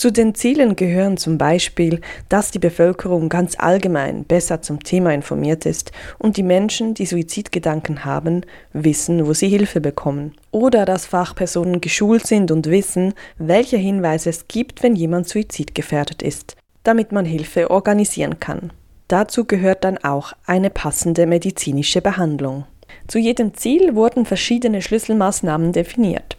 Zu 0.00 0.10
den 0.10 0.34
Zielen 0.34 0.76
gehören 0.76 1.18
zum 1.18 1.36
Beispiel, 1.36 2.00
dass 2.30 2.50
die 2.50 2.58
Bevölkerung 2.58 3.28
ganz 3.28 3.56
allgemein 3.58 4.24
besser 4.24 4.62
zum 4.62 4.82
Thema 4.82 5.12
informiert 5.12 5.66
ist 5.66 5.92
und 6.16 6.38
die 6.38 6.42
Menschen, 6.42 6.94
die 6.94 7.04
Suizidgedanken 7.04 8.02
haben, 8.06 8.46
wissen, 8.72 9.26
wo 9.26 9.34
sie 9.34 9.50
Hilfe 9.50 9.82
bekommen. 9.82 10.32
Oder 10.52 10.86
dass 10.86 11.04
Fachpersonen 11.04 11.82
geschult 11.82 12.26
sind 12.26 12.50
und 12.50 12.70
wissen, 12.70 13.12
welche 13.36 13.76
Hinweise 13.76 14.30
es 14.30 14.48
gibt, 14.48 14.82
wenn 14.82 14.96
jemand 14.96 15.28
suizidgefährdet 15.28 16.22
ist, 16.22 16.56
damit 16.82 17.12
man 17.12 17.26
Hilfe 17.26 17.70
organisieren 17.70 18.40
kann. 18.40 18.72
Dazu 19.06 19.44
gehört 19.44 19.84
dann 19.84 19.98
auch 19.98 20.32
eine 20.46 20.70
passende 20.70 21.26
medizinische 21.26 22.00
Behandlung. 22.00 22.64
Zu 23.06 23.18
jedem 23.18 23.54
Ziel 23.54 23.94
wurden 23.94 24.24
verschiedene 24.24 24.82
Schlüsselmaßnahmen 24.82 25.72
definiert. 25.72 26.36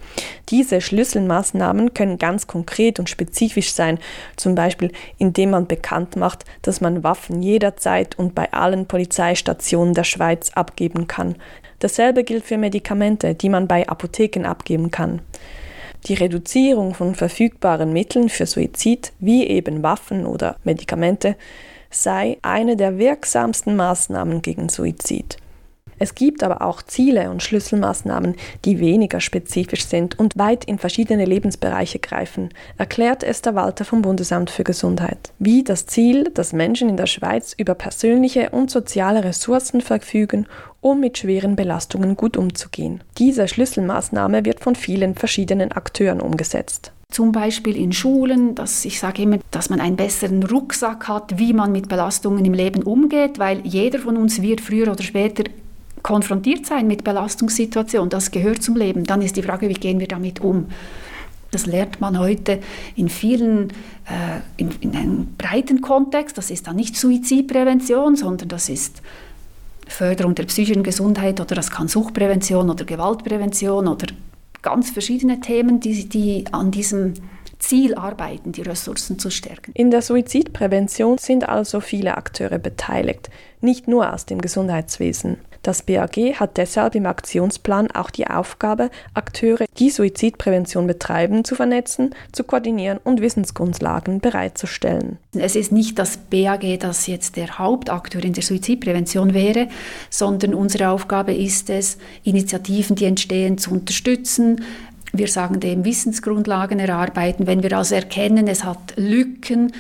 Diese 0.50 0.82
Schlüsselmaßnahmen 0.82 1.94
können 1.94 2.18
ganz 2.18 2.48
konkret 2.48 3.00
und 3.00 3.10
spezifisch 3.10 3.72
sein, 3.74 4.00
zum 4.36 4.56
Beispiel 4.56 4.92
indem 5.18 5.52
man 5.52 5.68
bekannt 5.68 6.16
macht, 6.16 6.46
dass 6.62 6.82
man 6.82 7.04
Waffen 7.04 7.42
jederzeit 7.42 8.18
und 8.18 8.36
bei 8.36 8.52
allen 8.54 8.86
Polizeistationen 8.86 9.94
der 9.94 10.04
Schweiz 10.04 10.52
abgeben 10.54 11.08
kann. 11.08 11.36
Dasselbe 11.80 12.24
gilt 12.24 12.46
für 12.46 12.58
Medikamente, 12.58 13.34
die 13.36 13.50
man 13.50 13.68
bei 13.68 13.88
Apotheken 13.88 14.46
abgeben 14.46 14.92
kann. 14.92 15.22
Die 16.08 16.14
Reduzierung 16.16 16.94
von 16.96 17.16
verfügbaren 17.16 17.94
Mitteln 17.94 18.30
für 18.30 18.46
Suizid, 18.46 19.14
wie 19.20 19.46
eben 19.48 19.84
Waffen 19.84 20.26
oder 20.26 20.56
Medikamente, 20.64 21.36
sei 21.92 22.38
eine 22.42 22.76
der 22.76 22.98
wirksamsten 22.98 23.76
Maßnahmen 23.76 24.42
gegen 24.42 24.70
Suizid. 24.70 25.38
Es 26.02 26.16
gibt 26.16 26.42
aber 26.42 26.64
auch 26.64 26.82
Ziele 26.82 27.30
und 27.30 27.44
Schlüsselmaßnahmen, 27.44 28.36
die 28.66 28.80
weniger 28.80 29.22
spezifisch 29.22 29.86
sind 29.86 30.18
und 30.18 30.36
weit 30.36 30.66
in 30.66 30.80
verschiedene 30.80 31.26
Lebensbereiche 31.26 32.00
greifen, 32.00 32.50
erklärt 32.80 33.24
Esther 33.24 33.54
Walter 33.54 33.86
vom 33.86 34.02
Bundesamt 34.02 34.50
für 34.50 34.64
Gesundheit. 34.64 35.32
Wie 35.38 35.64
das 35.64 35.86
Ziel, 35.86 36.32
dass 36.34 36.54
Menschen 36.54 36.90
in 36.90 36.98
der 36.98 37.06
Schweiz 37.06 37.54
über 37.56 37.76
persönliche 37.76 38.50
und 38.50 38.72
soziale 38.72 39.24
Ressourcen 39.24 39.80
verfügen, 39.80 40.48
um 40.82 41.00
mit 41.00 41.20
schweren 41.20 41.56
Belastungen 41.56 42.18
gut 42.18 42.36
umzugehen. 42.36 43.04
Diese 43.20 43.48
Schlüsselmaßnahme 43.48 44.44
wird 44.44 44.60
von 44.60 44.74
vielen 44.74 45.14
verschiedenen 45.14 45.72
Akteuren 45.72 46.20
umgesetzt 46.20 46.94
zum 47.12 47.34
Beispiel 47.34 47.76
in 47.76 47.92
Schulen, 47.92 48.56
dass 48.56 48.86
ich 48.86 49.00
sage 49.00 49.24
immer, 49.24 49.40
dass 49.52 49.70
man 49.70 49.82
einen 49.82 49.98
besseren 49.98 50.44
Rucksack 50.44 51.10
hat, 51.10 51.38
wie 51.38 51.52
man 51.52 51.74
mit 51.74 51.90
Belastungen 51.90 52.46
im 52.46 52.54
Leben 52.54 52.84
umgeht, 52.84 53.38
weil 53.38 53.60
jeder 53.68 54.00
von 54.00 54.16
uns 54.16 54.42
wird 54.42 54.62
früher 54.62 54.90
oder 54.90 55.04
später 55.04 55.44
konfrontiert 56.04 56.66
sein 56.66 56.88
mit 56.88 57.04
Belastungssituationen. 57.04 58.10
Das 58.10 58.32
gehört 58.32 58.62
zum 58.62 58.76
Leben. 58.76 59.04
Dann 59.04 59.22
ist 59.22 59.36
die 59.38 59.44
Frage, 59.44 59.70
wie 59.70 59.74
gehen 59.74 60.00
wir 60.00 60.08
damit 60.08 60.40
um? 60.42 60.68
Das 61.52 61.66
lernt 61.66 62.00
man 62.00 62.18
heute 62.18 62.60
in 62.96 63.10
vielen, 63.10 63.72
äh, 64.06 64.40
in, 64.58 64.72
in 64.80 64.96
einem 64.96 65.36
breiten 65.38 65.82
Kontext. 65.82 66.38
Das 66.38 66.50
ist 66.50 66.68
dann 66.68 66.78
nicht 66.78 66.96
Suizidprävention, 66.96 68.16
sondern 68.16 68.48
das 68.48 68.70
ist 68.70 69.02
Förderung 69.88 70.36
der 70.36 70.46
psychischen 70.46 70.84
Gesundheit 70.84 71.42
oder 71.42 71.56
das 71.56 71.70
kann 71.70 71.90
Suchtprävention 71.90 72.70
oder 72.70 72.86
Gewaltprävention 72.86 73.90
oder 73.90 74.08
ganz 74.62 74.92
verschiedene 74.92 75.42
Themen, 75.42 75.82
die, 75.82 76.08
die 76.08 76.46
an 76.52 76.72
diesem 76.72 77.16
Ziel 77.62 77.96
arbeiten, 77.96 78.52
die 78.52 78.64
Ressourcen 78.64 79.20
zu 79.20 79.30
stärken. 79.30 79.72
In 79.74 79.92
der 79.92 80.02
Suizidprävention 80.02 81.18
sind 81.18 81.48
also 81.48 81.80
viele 81.80 82.18
Akteure 82.18 82.60
beteiligt, 82.60 83.30
nicht 83.62 83.88
nur 83.88 84.14
aus 84.14 84.26
dem 84.26 84.42
Gesundheitswesen. 84.42 85.38
Das 85.64 85.84
BAG 85.84 86.18
hat 86.40 86.58
deshalb 86.58 86.96
im 86.96 87.06
Aktionsplan 87.06 87.92
auch 87.92 88.10
die 88.10 88.26
Aufgabe, 88.26 88.90
Akteure, 89.14 89.66
die 89.78 89.92
Suizidprävention 89.92 90.88
betreiben, 90.88 91.44
zu 91.44 91.54
vernetzen, 91.54 92.16
zu 92.32 92.44
koordinieren 92.44 93.00
und 93.04 93.22
Wissensgrundlagen 93.22 94.22
bereitzustellen. 94.22 95.20
Es 95.34 95.56
ist 95.56 95.72
nicht 95.72 96.00
das 96.00 96.18
BAG, 96.18 96.80
das 96.80 97.06
jetzt 97.06 97.36
der 97.36 97.60
Hauptakteur 97.60 98.24
in 98.24 98.34
der 98.34 98.42
Suizidprävention 98.42 99.36
wäre, 99.36 99.68
sondern 100.10 100.56
unsere 100.56 100.90
Aufgabe 100.90 101.34
ist 101.34 101.70
es, 101.70 102.00
Initiativen, 102.24 102.96
die 102.96 103.06
entstehen, 103.06 103.60
zu 103.60 103.72
unterstützen, 103.72 104.64
wir 105.14 105.28
sagen 105.28 105.60
dem 105.60 105.84
Wissensgrundlagen 105.84 106.80
erarbeiten. 106.80 107.48
Wenn 107.48 107.64
wir 107.64 107.78
also 107.78 107.96
erkennen, 107.96 108.48
es 108.48 108.64
hat 108.64 108.94
Lücken, 108.96 109.74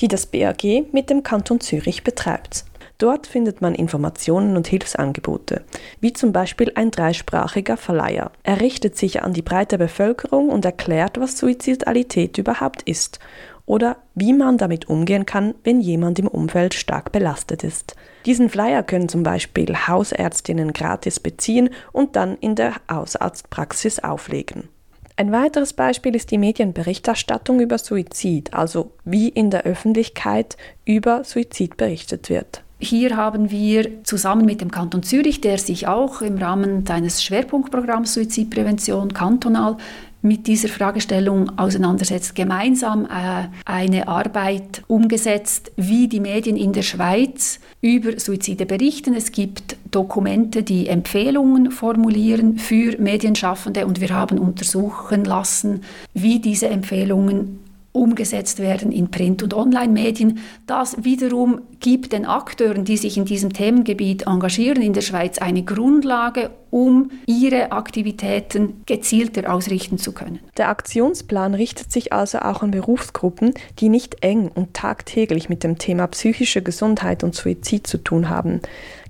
die 0.00 0.08
das 0.08 0.24
BAG 0.26 0.64
mit 0.92 1.10
dem 1.10 1.22
Kanton 1.22 1.60
Zürich 1.60 2.02
betreibt. 2.04 2.64
Dort 2.98 3.26
findet 3.26 3.60
man 3.60 3.74
Informationen 3.74 4.56
und 4.56 4.68
Hilfsangebote, 4.68 5.64
wie 6.00 6.12
zum 6.12 6.32
Beispiel 6.32 6.70
ein 6.76 6.92
dreisprachiger 6.92 7.76
Verleiher. 7.76 8.30
Er 8.44 8.60
richtet 8.60 8.96
sich 8.96 9.24
an 9.24 9.32
die 9.32 9.42
breite 9.42 9.76
Bevölkerung 9.76 10.50
und 10.50 10.64
erklärt, 10.64 11.18
was 11.18 11.36
Suizidalität 11.36 12.38
überhaupt 12.38 12.82
ist 12.82 13.18
oder 13.66 13.96
wie 14.14 14.32
man 14.32 14.56
damit 14.56 14.88
umgehen 14.88 15.26
kann, 15.26 15.56
wenn 15.64 15.80
jemand 15.80 16.20
im 16.20 16.28
Umfeld 16.28 16.74
stark 16.74 17.10
belastet 17.10 17.64
ist. 17.64 17.96
Diesen 18.24 18.48
Flyer 18.48 18.84
können 18.84 19.08
zum 19.08 19.24
Beispiel 19.24 19.74
Hausärztinnen 19.74 20.72
gratis 20.72 21.18
beziehen 21.18 21.70
und 21.90 22.14
dann 22.14 22.36
in 22.36 22.54
der 22.54 22.74
Hausarztpraxis 22.88 23.98
auflegen. 23.98 24.68
Ein 25.16 25.30
weiteres 25.30 25.72
Beispiel 25.72 26.14
ist 26.14 26.30
die 26.30 26.38
Medienberichterstattung 26.38 27.60
über 27.60 27.78
Suizid, 27.78 28.54
also 28.54 28.92
wie 29.04 29.28
in 29.28 29.50
der 29.50 29.64
Öffentlichkeit 29.64 30.56
über 30.84 31.24
Suizid 31.24 31.76
berichtet 31.76 32.30
wird. 32.30 32.62
Hier 32.78 33.16
haben 33.16 33.50
wir 33.50 34.02
zusammen 34.02 34.44
mit 34.44 34.60
dem 34.60 34.72
Kanton 34.72 35.04
Zürich, 35.04 35.40
der 35.40 35.58
sich 35.58 35.86
auch 35.86 36.20
im 36.20 36.38
Rahmen 36.38 36.84
seines 36.84 37.22
Schwerpunktprogramms 37.22 38.12
Suizidprävention 38.14 39.14
kantonal 39.14 39.76
mit 40.22 40.46
dieser 40.46 40.68
Fragestellung 40.68 41.58
auseinandersetzt, 41.58 42.34
gemeinsam 42.34 43.06
äh, 43.06 43.48
eine 43.64 44.08
Arbeit 44.08 44.84
umgesetzt, 44.86 45.72
wie 45.76 46.08
die 46.08 46.20
Medien 46.20 46.56
in 46.56 46.72
der 46.72 46.82
Schweiz 46.82 47.58
über 47.80 48.18
Suizide 48.18 48.64
berichten. 48.64 49.14
Es 49.14 49.32
gibt 49.32 49.76
Dokumente, 49.90 50.62
die 50.62 50.86
Empfehlungen 50.86 51.72
formulieren 51.72 52.58
für 52.58 52.96
Medienschaffende 52.98 53.84
und 53.84 54.00
wir 54.00 54.10
haben 54.10 54.38
untersuchen 54.38 55.24
lassen, 55.24 55.82
wie 56.14 56.38
diese 56.38 56.68
Empfehlungen 56.68 57.58
umgesetzt 57.92 58.58
werden 58.58 58.90
in 58.90 59.10
Print- 59.10 59.42
und 59.42 59.54
Online-Medien. 59.54 60.38
Das 60.66 60.96
wiederum 61.04 61.60
gibt 61.82 62.12
den 62.12 62.24
Akteuren, 62.24 62.84
die 62.84 62.96
sich 62.96 63.18
in 63.18 63.24
diesem 63.26 63.52
Themengebiet 63.52 64.26
engagieren 64.26 64.80
in 64.80 64.94
der 64.94 65.02
Schweiz, 65.02 65.38
eine 65.38 65.64
Grundlage, 65.64 66.50
um 66.70 67.10
ihre 67.26 67.72
Aktivitäten 67.72 68.82
gezielter 68.86 69.52
ausrichten 69.52 69.98
zu 69.98 70.12
können. 70.12 70.38
Der 70.56 70.70
Aktionsplan 70.70 71.54
richtet 71.54 71.92
sich 71.92 72.12
also 72.12 72.38
auch 72.38 72.62
an 72.62 72.70
Berufsgruppen, 72.70 73.52
die 73.80 73.90
nicht 73.90 74.22
eng 74.24 74.48
und 74.54 74.74
tagtäglich 74.74 75.48
mit 75.48 75.64
dem 75.64 75.76
Thema 75.76 76.06
psychische 76.06 76.62
Gesundheit 76.62 77.24
und 77.24 77.34
Suizid 77.34 77.86
zu 77.86 77.98
tun 77.98 78.30
haben. 78.30 78.60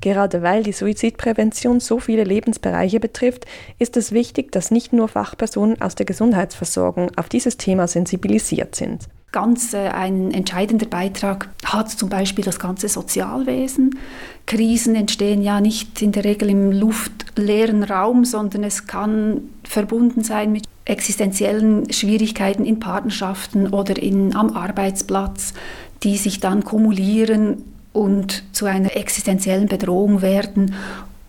Gerade 0.01 0.43
weil 0.43 0.63
die 0.63 0.73
Suizidprävention 0.73 1.79
so 1.79 2.01
viele 2.01 2.25
Lebensbereiche 2.25 2.99
betrifft, 2.99 3.45
ist 3.79 3.97
es 3.99 4.13
wichtig, 4.13 4.51
dass 4.51 4.71
nicht 4.71 4.93
nur 4.93 5.09
Fachpersonen 5.09 5.81
aus 5.81 5.95
der 5.95 6.07
Gesundheitsversorgung 6.07 7.13
auf 7.17 7.29
dieses 7.29 7.59
Thema 7.59 7.87
sensibilisiert 7.87 8.75
sind. 8.75 9.09
Ganz 9.33 9.73
äh, 9.73 9.88
ein 9.88 10.31
entscheidender 10.31 10.87
Beitrag 10.87 11.49
hat 11.64 11.90
zum 11.90 12.11
Beispiel 12.11 12.45
das 12.45 12.59
ganze 12.59 12.88
Sozialwesen. 12.88 13.99
Krisen 14.47 14.95
entstehen 14.95 15.42
ja 15.42 15.61
nicht 15.62 16.03
in 16.03 16.12
der 16.12 16.25
Regel 16.25 16.51
im 16.51 16.71
luftleeren 16.71 17.83
Raum, 17.83 18.27
sondern 18.27 18.62
es 18.62 18.87
kann 18.87 19.40
verbunden 19.64 20.23
sein 20.23 20.53
mit 20.53 20.64
existenziellen 20.85 21.90
Schwierigkeiten 21.90 22.66
in 22.66 22.79
Partnerschaften 22.79 23.68
oder 23.68 23.97
in, 23.97 24.37
am 24.37 24.55
Arbeitsplatz, 24.55 25.55
die 26.03 26.18
sich 26.18 26.40
dann 26.40 26.64
kumulieren 26.64 27.62
und 27.92 28.45
zu 28.53 28.66
einer 28.66 28.97
existenziellen 28.97 29.66
Bedrohung 29.66 30.21
werden 30.21 30.75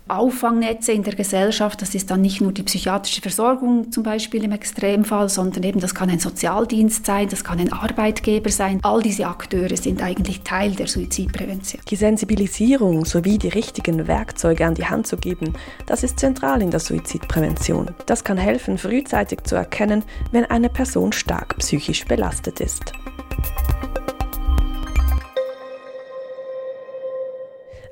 Auffangnetze 0.07 0.91
in 0.91 1.03
der 1.03 1.15
Gesellschaft. 1.15 1.81
Das 1.81 1.95
ist 1.95 2.11
dann 2.11 2.21
nicht 2.21 2.41
nur 2.41 2.51
die 2.51 2.63
psychiatrische 2.63 3.21
Versorgung 3.21 3.91
zum 3.91 4.03
Beispiel 4.03 4.43
im 4.43 4.51
Extremfall, 4.51 5.29
sondern 5.29 5.63
eben 5.63 5.79
das 5.79 5.95
kann 5.95 6.09
ein 6.09 6.19
Sozialdienst 6.19 7.05
sein, 7.05 7.29
das 7.29 7.43
kann 7.43 7.59
ein 7.59 7.71
Arbeitgeber 7.71 8.49
sein. 8.49 8.79
All 8.83 9.01
diese 9.01 9.27
Akteure 9.27 9.75
sind 9.77 10.01
eigentlich 10.01 10.41
Teil 10.41 10.71
der 10.71 10.87
Suizidprävention. 10.87 11.81
Die 11.89 11.95
Sensibilisierung 11.95 13.05
sowie 13.05 13.37
die 13.37 13.49
richtigen 13.49 14.07
Werkzeuge 14.07 14.65
an 14.65 14.75
die 14.75 14.85
Hand 14.85 15.07
zu 15.07 15.17
geben, 15.17 15.53
das 15.85 16.03
ist 16.03 16.19
zentral 16.19 16.61
in 16.61 16.71
der 16.71 16.79
Suizidprävention. 16.79 17.91
Das 18.05 18.23
kann 18.23 18.37
helfen, 18.37 18.77
frühzeitig 18.77 19.43
zu 19.43 19.55
erkennen, 19.55 20.03
wenn 20.31 20.45
eine 20.45 20.69
Person 20.69 21.13
stark 21.13 21.57
psychisch 21.57 22.05
belastet 22.05 22.59
ist. 22.59 22.93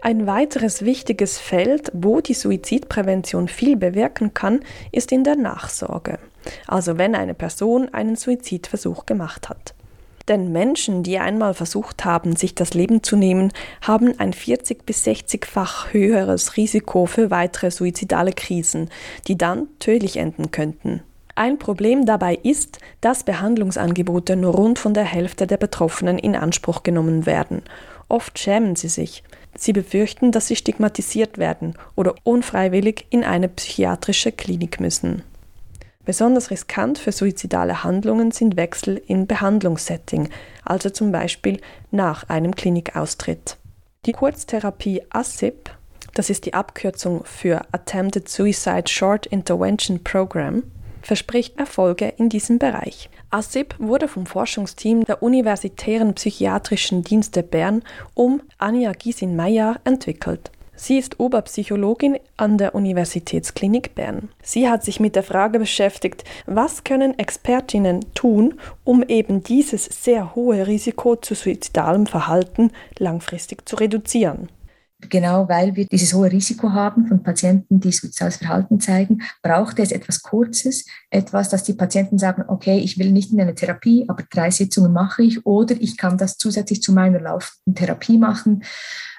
Ein 0.03 0.25
weiteres 0.25 0.83
wichtiges 0.83 1.37
Feld, 1.37 1.91
wo 1.93 2.21
die 2.21 2.33
Suizidprävention 2.33 3.47
viel 3.47 3.77
bewirken 3.77 4.33
kann, 4.33 4.61
ist 4.91 5.11
in 5.11 5.23
der 5.23 5.35
Nachsorge, 5.35 6.17
also 6.65 6.97
wenn 6.97 7.13
eine 7.13 7.35
Person 7.35 7.87
einen 7.93 8.15
Suizidversuch 8.15 9.05
gemacht 9.05 9.47
hat. 9.47 9.75
Denn 10.27 10.51
Menschen, 10.51 11.03
die 11.03 11.19
einmal 11.19 11.53
versucht 11.53 12.03
haben, 12.03 12.35
sich 12.35 12.55
das 12.55 12.73
Leben 12.73 13.03
zu 13.03 13.15
nehmen, 13.15 13.53
haben 13.83 14.19
ein 14.19 14.33
40 14.33 14.87
bis 14.87 15.05
60-fach 15.05 15.93
höheres 15.93 16.57
Risiko 16.57 17.05
für 17.05 17.29
weitere 17.29 17.69
suizidale 17.69 18.33
Krisen, 18.33 18.89
die 19.27 19.37
dann 19.37 19.67
tödlich 19.77 20.17
enden 20.17 20.49
könnten. 20.49 21.03
Ein 21.35 21.59
Problem 21.59 22.05
dabei 22.05 22.35
ist, 22.41 22.79
dass 23.01 23.23
Behandlungsangebote 23.23 24.35
nur 24.35 24.55
rund 24.55 24.79
von 24.79 24.93
der 24.93 25.05
Hälfte 25.05 25.47
der 25.47 25.57
Betroffenen 25.57 26.17
in 26.17 26.35
Anspruch 26.35 26.83
genommen 26.83 27.25
werden. 27.25 27.61
Oft 28.11 28.37
schämen 28.37 28.75
sie 28.75 28.89
sich. 28.89 29.23
Sie 29.55 29.71
befürchten, 29.71 30.33
dass 30.33 30.47
sie 30.47 30.57
stigmatisiert 30.57 31.37
werden 31.37 31.75
oder 31.95 32.15
unfreiwillig 32.23 33.05
in 33.09 33.23
eine 33.23 33.47
psychiatrische 33.47 34.33
Klinik 34.33 34.81
müssen. 34.81 35.23
Besonders 36.03 36.51
riskant 36.51 36.97
für 36.97 37.13
suizidale 37.13 37.85
Handlungen 37.85 38.31
sind 38.31 38.57
Wechsel 38.57 39.01
in 39.07 39.27
Behandlungssetting, 39.27 40.27
also 40.65 40.89
zum 40.89 41.13
Beispiel 41.13 41.61
nach 41.91 42.27
einem 42.27 42.53
Klinikaustritt. 42.53 43.55
Die 44.05 44.11
Kurztherapie 44.11 45.03
ASIP, 45.09 45.69
das 46.13 46.29
ist 46.29 46.45
die 46.45 46.53
Abkürzung 46.53 47.23
für 47.23 47.61
Attempted 47.71 48.27
Suicide 48.27 48.89
Short 48.89 49.25
Intervention 49.25 50.03
Program, 50.03 50.63
verspricht 51.01 51.57
Erfolge 51.57 52.11
in 52.17 52.27
diesem 52.27 52.59
Bereich. 52.59 53.09
ASIP 53.31 53.75
wurde 53.79 54.09
vom 54.09 54.25
Forschungsteam 54.25 55.05
der 55.05 55.23
Universitären 55.23 56.13
Psychiatrischen 56.15 57.01
Dienste 57.01 57.43
Bern 57.43 57.81
um 58.13 58.41
Anja 58.57 58.91
Giesin-Meyer 58.91 59.79
entwickelt. 59.85 60.51
Sie 60.75 60.97
ist 60.97 61.19
Oberpsychologin 61.19 62.17
an 62.35 62.57
der 62.57 62.75
Universitätsklinik 62.75 63.95
Bern. 63.95 64.29
Sie 64.41 64.67
hat 64.67 64.83
sich 64.83 64.99
mit 64.99 65.15
der 65.15 65.23
Frage 65.23 65.59
beschäftigt, 65.59 66.25
was 66.45 66.83
können 66.83 67.17
Expertinnen 67.17 68.03
tun, 68.15 68.55
um 68.83 69.01
eben 69.03 69.43
dieses 69.43 69.85
sehr 69.85 70.35
hohe 70.35 70.67
Risiko 70.67 71.15
zu 71.15 71.33
suizidalem 71.33 72.07
Verhalten 72.07 72.71
langfristig 72.97 73.69
zu 73.69 73.77
reduzieren. 73.77 74.49
Genau 75.09 75.49
weil 75.49 75.75
wir 75.75 75.85
dieses 75.85 76.13
hohe 76.13 76.31
Risiko 76.31 76.71
haben 76.71 77.07
von 77.07 77.23
Patienten, 77.23 77.79
die 77.79 77.91
suizidales 77.91 78.37
Verhalten 78.37 78.79
zeigen, 78.79 79.21
braucht 79.41 79.79
es 79.79 79.91
etwas 79.91 80.21
Kurzes, 80.21 80.85
etwas, 81.09 81.49
dass 81.49 81.63
die 81.63 81.73
Patienten 81.73 82.17
sagen, 82.17 82.43
okay, 82.47 82.77
ich 82.79 82.97
will 82.99 83.11
nicht 83.11 83.31
in 83.31 83.41
eine 83.41 83.55
Therapie, 83.55 84.05
aber 84.07 84.23
drei 84.29 84.51
Sitzungen 84.51 84.93
mache 84.93 85.23
ich 85.23 85.45
oder 85.45 85.75
ich 85.79 85.97
kann 85.97 86.17
das 86.17 86.37
zusätzlich 86.37 86.81
zu 86.81 86.93
meiner 86.93 87.19
laufenden 87.19 87.75
Therapie 87.75 88.17
machen 88.17 88.63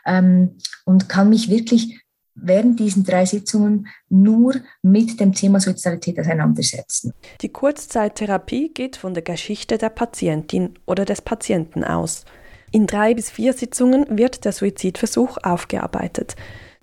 ähm, 0.07 0.59
und 0.85 1.09
kann 1.09 1.29
mich 1.29 1.51
wirklich 1.51 2.03
während 2.35 2.81
diesen 2.81 3.05
drei 3.05 3.27
Sitzungen 3.27 3.89
nur 4.09 4.55
mit 4.83 5.21
dem 5.21 5.33
Thema 5.33 5.61
Suizidalität 5.61 6.19
auseinandersetzen. 6.19 7.13
Die 7.41 7.51
Kurzzeittherapie 7.51 8.73
geht 8.73 8.97
von 8.97 9.15
der 9.15 9.23
Geschichte 9.23 9.79
der 9.79 9.91
Patientin 9.91 10.79
oder 10.87 11.05
des 11.05 11.23
Patienten 11.23 11.85
aus. 11.85 12.25
In 12.75 12.87
drei 12.87 13.13
bis 13.13 13.31
vier 13.31 13.53
Sitzungen 13.53 14.07
wird 14.09 14.47
der 14.47 14.53
Suizidversuch 14.53 15.37
aufgearbeitet. 15.43 16.37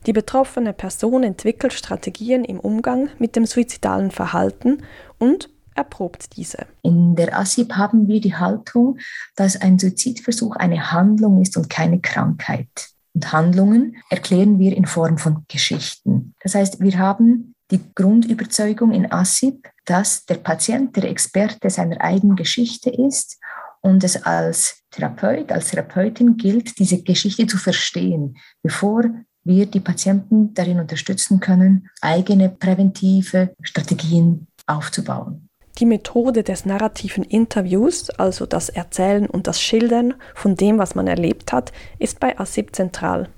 Die 0.06 0.14
betroffene 0.14 0.72
Person 0.72 1.24
entwickelt 1.24 1.74
Strategien 1.74 2.46
im 2.46 2.60
Umgang 2.60 3.10
mit 3.18 3.36
dem 3.36 3.48
suizidalen 3.48 4.12
Verhalten 4.12 4.84
und 5.18 5.50
erprobt 5.74 6.38
diese. 6.38 6.68
In 6.84 7.16
der 7.16 7.36
ASIP 7.36 7.74
haben 7.74 8.08
wir 8.08 8.22
die 8.22 8.36
Haltung, 8.36 9.00
dass 9.36 9.60
ein 9.60 9.80
Suizidversuch 9.80 10.56
eine 10.58 10.92
Handlung 10.92 11.42
ist 11.42 11.58
und 11.58 11.72
keine 11.72 12.00
Krankheit. 12.00 12.70
Und 13.16 13.32
Handlungen 13.34 13.98
erklären 14.12 14.60
wir 14.60 14.78
in 14.78 14.86
Form 14.86 15.18
von 15.18 15.44
Geschichten. 15.48 16.36
Das 16.44 16.54
heißt, 16.54 16.82
wir 16.82 17.00
haben 17.00 17.56
die 17.72 17.82
Grundüberzeugung 17.96 18.92
in 18.92 19.12
ASIP, 19.12 19.68
dass 19.86 20.26
der 20.26 20.36
Patient 20.36 20.96
der 20.96 21.06
Experte 21.06 21.72
seiner 21.72 22.00
eigenen 22.00 22.36
Geschichte 22.36 22.92
ist 22.92 23.40
und 23.82 24.04
es 24.04 24.24
als 24.24 24.79
Therapeut, 24.92 25.52
als 25.52 25.70
Therapeutin 25.70 26.38
gilt, 26.38 26.80
diese 26.80 27.02
Geschichte 27.02 27.48
zu 27.48 27.58
verstehen, 27.58 28.38
bevor 28.64 29.04
wir 29.44 29.66
die 29.66 29.80
Patienten 29.80 30.54
darin 30.54 30.80
unterstützen 30.80 31.40
können, 31.40 31.90
eigene 32.02 32.50
präventive 32.50 33.54
Strategien 33.62 34.48
aufzubauen. 34.68 35.50
Die 35.80 35.86
Methode 35.86 36.44
des 36.44 36.66
narrativen 36.66 37.24
Interviews, 37.24 38.10
also 38.10 38.46
das 38.46 38.68
Erzählen 38.68 39.28
und 39.28 39.48
das 39.48 39.62
Schildern 39.62 40.14
von 40.36 40.56
dem, 40.56 40.78
was 40.78 40.94
man 40.94 41.08
erlebt 41.08 41.54
hat, 41.54 41.72
ist 42.00 42.20
bei 42.20 42.38
ASIP 42.38 42.76
zentral. 42.76 43.30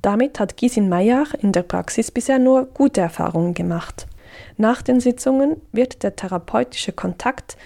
Damit 0.00 0.40
hat 0.40 0.56
Gisin 0.56 0.88
Meyer 0.88 1.26
in 1.42 1.52
der 1.52 1.62
Praxis 1.62 2.10
bisher 2.10 2.38
nur 2.38 2.64
gute 2.66 3.02
Erfahrungen 3.02 3.52
gemacht. 3.52 4.06
Nach 4.56 4.80
den 4.80 5.00
Sitzungen 5.00 5.60
wird 5.72 6.02
der 6.02 6.16
therapeutische 6.16 6.92
Kontakt 6.92 7.56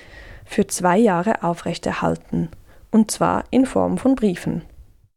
für 0.44 0.66
zwei 0.66 0.98
Jahre 0.98 1.44
aufrechterhalten, 1.44 2.48
und 2.90 3.11
zwar 3.11 3.44
in 3.50 3.66
Form 3.66 3.98
von 3.98 4.14
Briefen. 4.14 4.62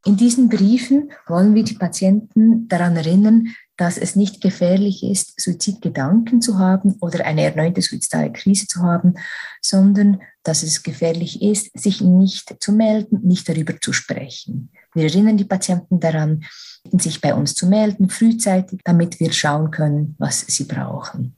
In 0.05 0.17
diesen 0.17 0.49
Briefen 0.49 1.11
wollen 1.27 1.55
wir 1.55 1.63
die 1.63 1.75
Patienten 1.75 2.67
daran 2.67 2.97
erinnern, 2.97 3.47
dass 3.77 3.97
es 3.97 4.15
nicht 4.15 4.41
gefährlich 4.41 5.03
ist, 5.03 5.39
Suizidgedanken 5.39 6.41
zu 6.41 6.59
haben 6.59 6.97
oder 6.99 7.25
eine 7.25 7.43
erneute 7.43 7.81
suizidale 7.81 8.31
Krise 8.31 8.67
zu 8.67 8.81
haben, 8.81 9.15
sondern 9.61 10.21
dass 10.43 10.61
es 10.61 10.83
gefährlich 10.83 11.41
ist, 11.41 11.71
sich 11.77 12.01
nicht 12.01 12.55
zu 12.61 12.73
melden, 12.73 13.21
nicht 13.23 13.47
darüber 13.47 13.79
zu 13.79 13.93
sprechen. 13.93 14.71
Wir 14.93 15.05
erinnern 15.05 15.37
die 15.37 15.45
Patienten 15.45 15.99
daran, 15.99 16.43
sich 16.91 17.21
bei 17.21 17.33
uns 17.33 17.55
zu 17.55 17.65
melden, 17.65 18.09
frühzeitig, 18.09 18.81
damit 18.83 19.19
wir 19.19 19.31
schauen 19.31 19.71
können, 19.71 20.15
was 20.19 20.41
sie 20.41 20.65
brauchen. 20.65 21.35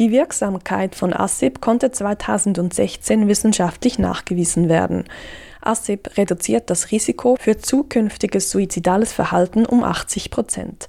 Die 0.00 0.12
Wirksamkeit 0.12 0.94
von 0.94 1.12
ASIP 1.12 1.60
konnte 1.60 1.90
2016 1.92 3.28
wissenschaftlich 3.28 3.98
nachgewiesen 3.98 4.70
werden. 4.70 5.04
ASIP 5.60 6.16
reduziert 6.16 6.70
das 6.70 6.90
Risiko 6.90 7.36
für 7.38 7.58
zukünftiges 7.58 8.50
suizidales 8.50 9.12
Verhalten 9.12 9.66
um 9.66 9.84
80 9.84 10.30
Prozent. 10.30 10.88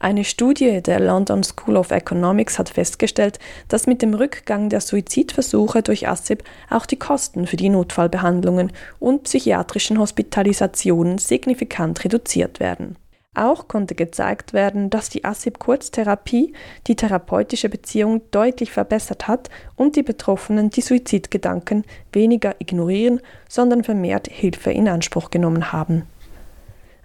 Eine 0.00 0.24
Studie 0.24 0.82
der 0.82 0.98
London 0.98 1.44
School 1.44 1.76
of 1.76 1.92
Economics 1.92 2.58
hat 2.58 2.70
festgestellt, 2.70 3.38
dass 3.68 3.86
mit 3.86 4.02
dem 4.02 4.12
Rückgang 4.12 4.70
der 4.70 4.80
Suizidversuche 4.80 5.82
durch 5.82 6.08
ASIP 6.08 6.42
auch 6.68 6.86
die 6.86 6.98
Kosten 6.98 7.46
für 7.46 7.56
die 7.56 7.68
Notfallbehandlungen 7.68 8.72
und 8.98 9.22
psychiatrischen 9.22 10.00
Hospitalisationen 10.00 11.18
signifikant 11.18 12.02
reduziert 12.02 12.58
werden. 12.58 12.96
Auch 13.38 13.68
konnte 13.68 13.94
gezeigt 13.94 14.52
werden, 14.52 14.90
dass 14.90 15.10
die 15.10 15.24
ASIP-Kurztherapie 15.24 16.54
die 16.88 16.96
therapeutische 16.96 17.68
Beziehung 17.68 18.20
deutlich 18.32 18.72
verbessert 18.72 19.28
hat 19.28 19.48
und 19.76 19.94
die 19.94 20.02
Betroffenen 20.02 20.70
die 20.70 20.80
Suizidgedanken 20.80 21.84
weniger 22.12 22.56
ignorieren, 22.58 23.20
sondern 23.48 23.84
vermehrt 23.84 24.26
Hilfe 24.26 24.72
in 24.72 24.88
Anspruch 24.88 25.30
genommen 25.30 25.70
haben. 25.70 26.02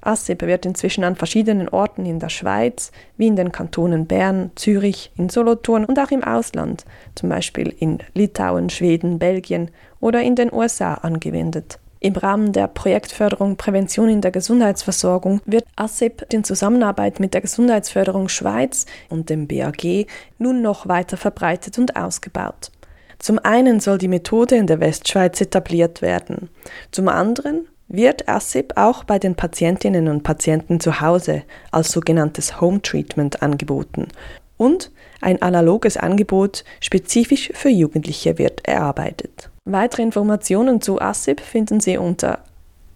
ASIP 0.02 0.42
wird 0.42 0.66
inzwischen 0.66 1.04
an 1.04 1.16
verschiedenen 1.16 1.70
Orten 1.70 2.08
in 2.08 2.18
der 2.18 2.30
Schweiz, 2.30 2.92
wie 3.16 3.28
in 3.28 3.36
den 3.36 3.52
Kantonen 3.52 4.08
Bern, 4.08 4.50
Zürich, 4.56 5.12
in 5.16 5.30
Solothurn 5.30 5.86
und 5.86 6.00
auch 6.00 6.10
im 6.10 6.24
Ausland, 6.24 6.84
zum 7.14 7.30
Beispiel 7.30 7.74
in 7.78 8.00
Litauen, 8.16 8.72
Schweden, 8.72 9.20
Belgien 9.20 9.70
oder 10.00 10.24
in 10.24 10.36
den 10.36 10.52
USA 10.52 10.96
angewendet. 10.96 11.78
Im 12.04 12.18
Rahmen 12.18 12.52
der 12.52 12.68
Projektförderung 12.68 13.56
Prävention 13.56 14.10
in 14.10 14.20
der 14.20 14.32
Gesundheitsversorgung 14.32 15.40
wird 15.46 15.64
ASIP 15.78 16.26
in 16.34 16.44
Zusammenarbeit 16.44 17.22
mit 17.22 17.34
der 17.34 17.40
Gesundheitsförderung 17.40 18.28
Schweiz 18.28 18.86
und 19.08 19.30
dem 19.30 19.48
BAG 19.48 20.08
nun 20.38 20.62
noch 20.62 20.90
weiter 20.90 21.16
verbreitet 21.16 21.78
und 21.78 21.96
ausgebaut. 21.96 22.72
Zum 23.20 23.40
einen 23.40 23.80
soll 23.80 24.00
die 24.00 24.10
Methode 24.10 24.58
in 24.58 24.68
der 24.68 24.82
Westschweiz 24.82 25.40
etabliert 25.40 26.02
werden. 26.02 26.50
Zum 26.92 27.08
anderen 27.08 27.70
wird 27.88 28.28
ASIP 28.28 28.74
auch 28.76 29.06
bei 29.06 29.18
den 29.18 29.36
Patientinnen 29.36 30.10
und 30.10 30.24
Patienten 30.24 30.82
zu 30.82 31.00
Hause 31.00 31.44
als 31.72 31.94
sogenanntes 31.94 32.60
Home 32.60 32.82
Treatment 32.82 33.42
angeboten 33.42 34.10
und 34.58 34.92
ein 35.22 35.42
analoges 35.42 35.96
Angebot 35.96 36.66
spezifisch 36.82 37.52
für 37.54 37.70
Jugendliche 37.70 38.38
wird 38.38 38.68
erarbeitet. 38.68 39.53
Weitere 39.66 40.02
Informationen 40.02 40.82
zu 40.82 41.00
ASIP 41.00 41.40
finden 41.40 41.80
Sie 41.80 41.98
unter 41.98 42.40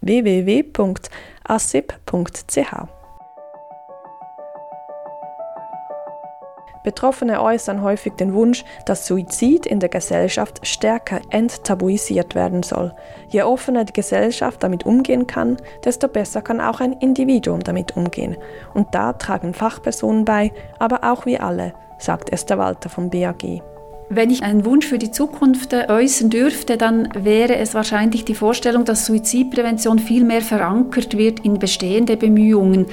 www.asip.ch. 0.02 1.08
Betroffene 6.84 7.42
äußern 7.42 7.82
häufig 7.82 8.14
den 8.14 8.34
Wunsch, 8.34 8.66
dass 8.86 9.08
Suizid 9.08 9.66
in 9.66 9.80
der 9.80 9.88
Gesellschaft 9.88 10.68
stärker 10.68 11.22
enttabuisiert 11.30 12.36
werden 12.36 12.64
soll. 12.64 12.94
Je 13.30 13.44
offener 13.44 13.86
die 13.86 13.94
Gesellschaft 13.94 14.62
damit 14.62 14.86
umgehen 14.86 15.26
kann, 15.26 15.58
desto 15.86 16.10
besser 16.10 16.42
kann 16.42 16.60
auch 16.60 16.82
ein 16.82 16.94
Individuum 16.94 17.62
damit 17.62 17.96
umgehen. 17.96 18.36
Und 18.74 18.94
da 18.94 19.14
tragen 19.14 19.54
Fachpersonen 19.54 20.26
bei, 20.26 20.52
aber 20.80 21.04
auch 21.04 21.26
wir 21.26 21.44
alle, 21.44 21.74
sagt 21.98 22.30
Esther 22.32 22.58
Walter 22.58 22.90
vom 22.90 23.10
BAG. 23.10 23.62
Wenn 24.10 24.30
ich 24.30 24.44
einen 24.44 24.64
Wunsch 24.64 24.86
für 24.86 25.00
die 25.00 25.12
Zukunft 25.12 25.74
äußern 25.74 26.30
dürfte, 26.30 26.78
dann 26.78 27.10
wäre 27.14 27.58
es 27.58 27.74
wahrscheinlich 27.74 28.24
die 28.24 28.36
Vorstellung, 28.36 28.86
dass 28.86 29.06
Suizidprävention 29.06 30.00
viel 30.00 30.24
mehr 30.24 30.42
verankert 30.42 31.18
wird 31.18 31.42
in 31.42 31.60
bestehende 31.60 32.16
Bemühungen. 32.16 32.86